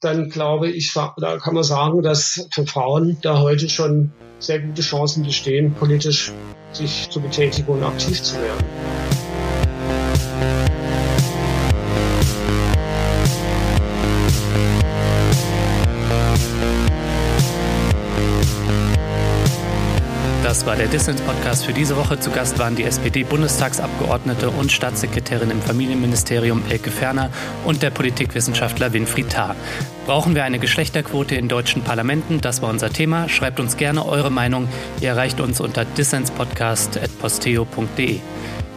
dann 0.00 0.28
glaube 0.28 0.70
ich, 0.70 0.92
da 0.92 1.38
kann 1.38 1.54
man 1.54 1.64
sagen, 1.64 2.02
dass 2.02 2.48
für 2.52 2.66
Frauen 2.66 3.18
da 3.22 3.40
heute 3.40 3.68
schon 3.68 4.12
sehr 4.38 4.60
gute 4.60 4.82
Chancen 4.82 5.24
bestehen, 5.24 5.74
politisch 5.74 6.32
sich 6.72 7.08
zu 7.10 7.20
betätigen 7.20 7.72
und 7.72 7.82
aktiv 7.82 8.22
zu 8.22 8.36
werden. 8.36 8.95
War 20.66 20.74
der 20.74 20.88
Dissens-Podcast 20.88 21.64
für 21.64 21.72
diese 21.72 21.96
Woche. 21.96 22.18
Zu 22.18 22.32
Gast 22.32 22.58
waren 22.58 22.74
die 22.74 22.82
SPD-Bundestagsabgeordnete 22.82 24.50
und 24.50 24.72
Staatssekretärin 24.72 25.52
im 25.52 25.62
Familienministerium 25.62 26.64
Elke 26.68 26.90
Ferner 26.90 27.30
und 27.64 27.84
der 27.84 27.90
Politikwissenschaftler 27.90 28.92
Winfried 28.92 29.30
Tarr. 29.30 29.54
Brauchen 30.06 30.34
wir 30.34 30.42
eine 30.42 30.58
Geschlechterquote 30.58 31.36
in 31.36 31.46
deutschen 31.46 31.82
Parlamenten? 31.82 32.40
Das 32.40 32.62
war 32.62 32.70
unser 32.70 32.90
Thema. 32.90 33.28
Schreibt 33.28 33.60
uns 33.60 33.76
gerne 33.76 34.04
eure 34.04 34.32
Meinung. 34.32 34.66
Ihr 35.00 35.10
erreicht 35.10 35.40
uns 35.40 35.60
unter 35.60 35.84
dissenspodcast.posteo.de. 35.84 38.18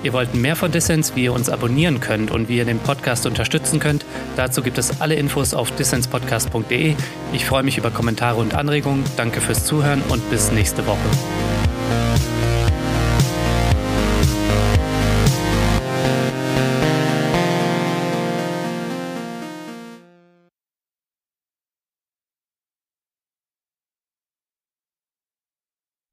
Ihr 0.04 0.14
wollt 0.14 0.36
mehr 0.36 0.56
von 0.56 0.72
Dissens, 0.72 1.16
wie 1.16 1.24
ihr 1.24 1.34
uns 1.34 1.50
abonnieren 1.50 2.02
könnt 2.02 2.30
und 2.30 2.50
wie 2.50 2.58
ihr 2.58 2.66
den 2.66 2.78
Podcast 2.78 3.26
unterstützen 3.26 3.80
könnt. 3.80 4.06
Dazu 4.36 4.62
gibt 4.62 4.78
es 4.78 5.02
alle 5.02 5.16
Infos 5.16 5.56
auf 5.56 5.72
dissenspodcast.de. 5.72 6.94
Ich 7.34 7.46
freue 7.46 7.64
mich 7.64 7.80
über 7.80 7.90
Kommentare 7.90 8.40
und 8.40 8.54
Anregungen. 8.54 9.04
Danke 9.18 9.42
fürs 9.42 9.66
Zuhören 9.66 10.04
und 10.10 10.30
bis 10.30 10.52
nächste 10.52 10.86
Woche. 10.86 11.00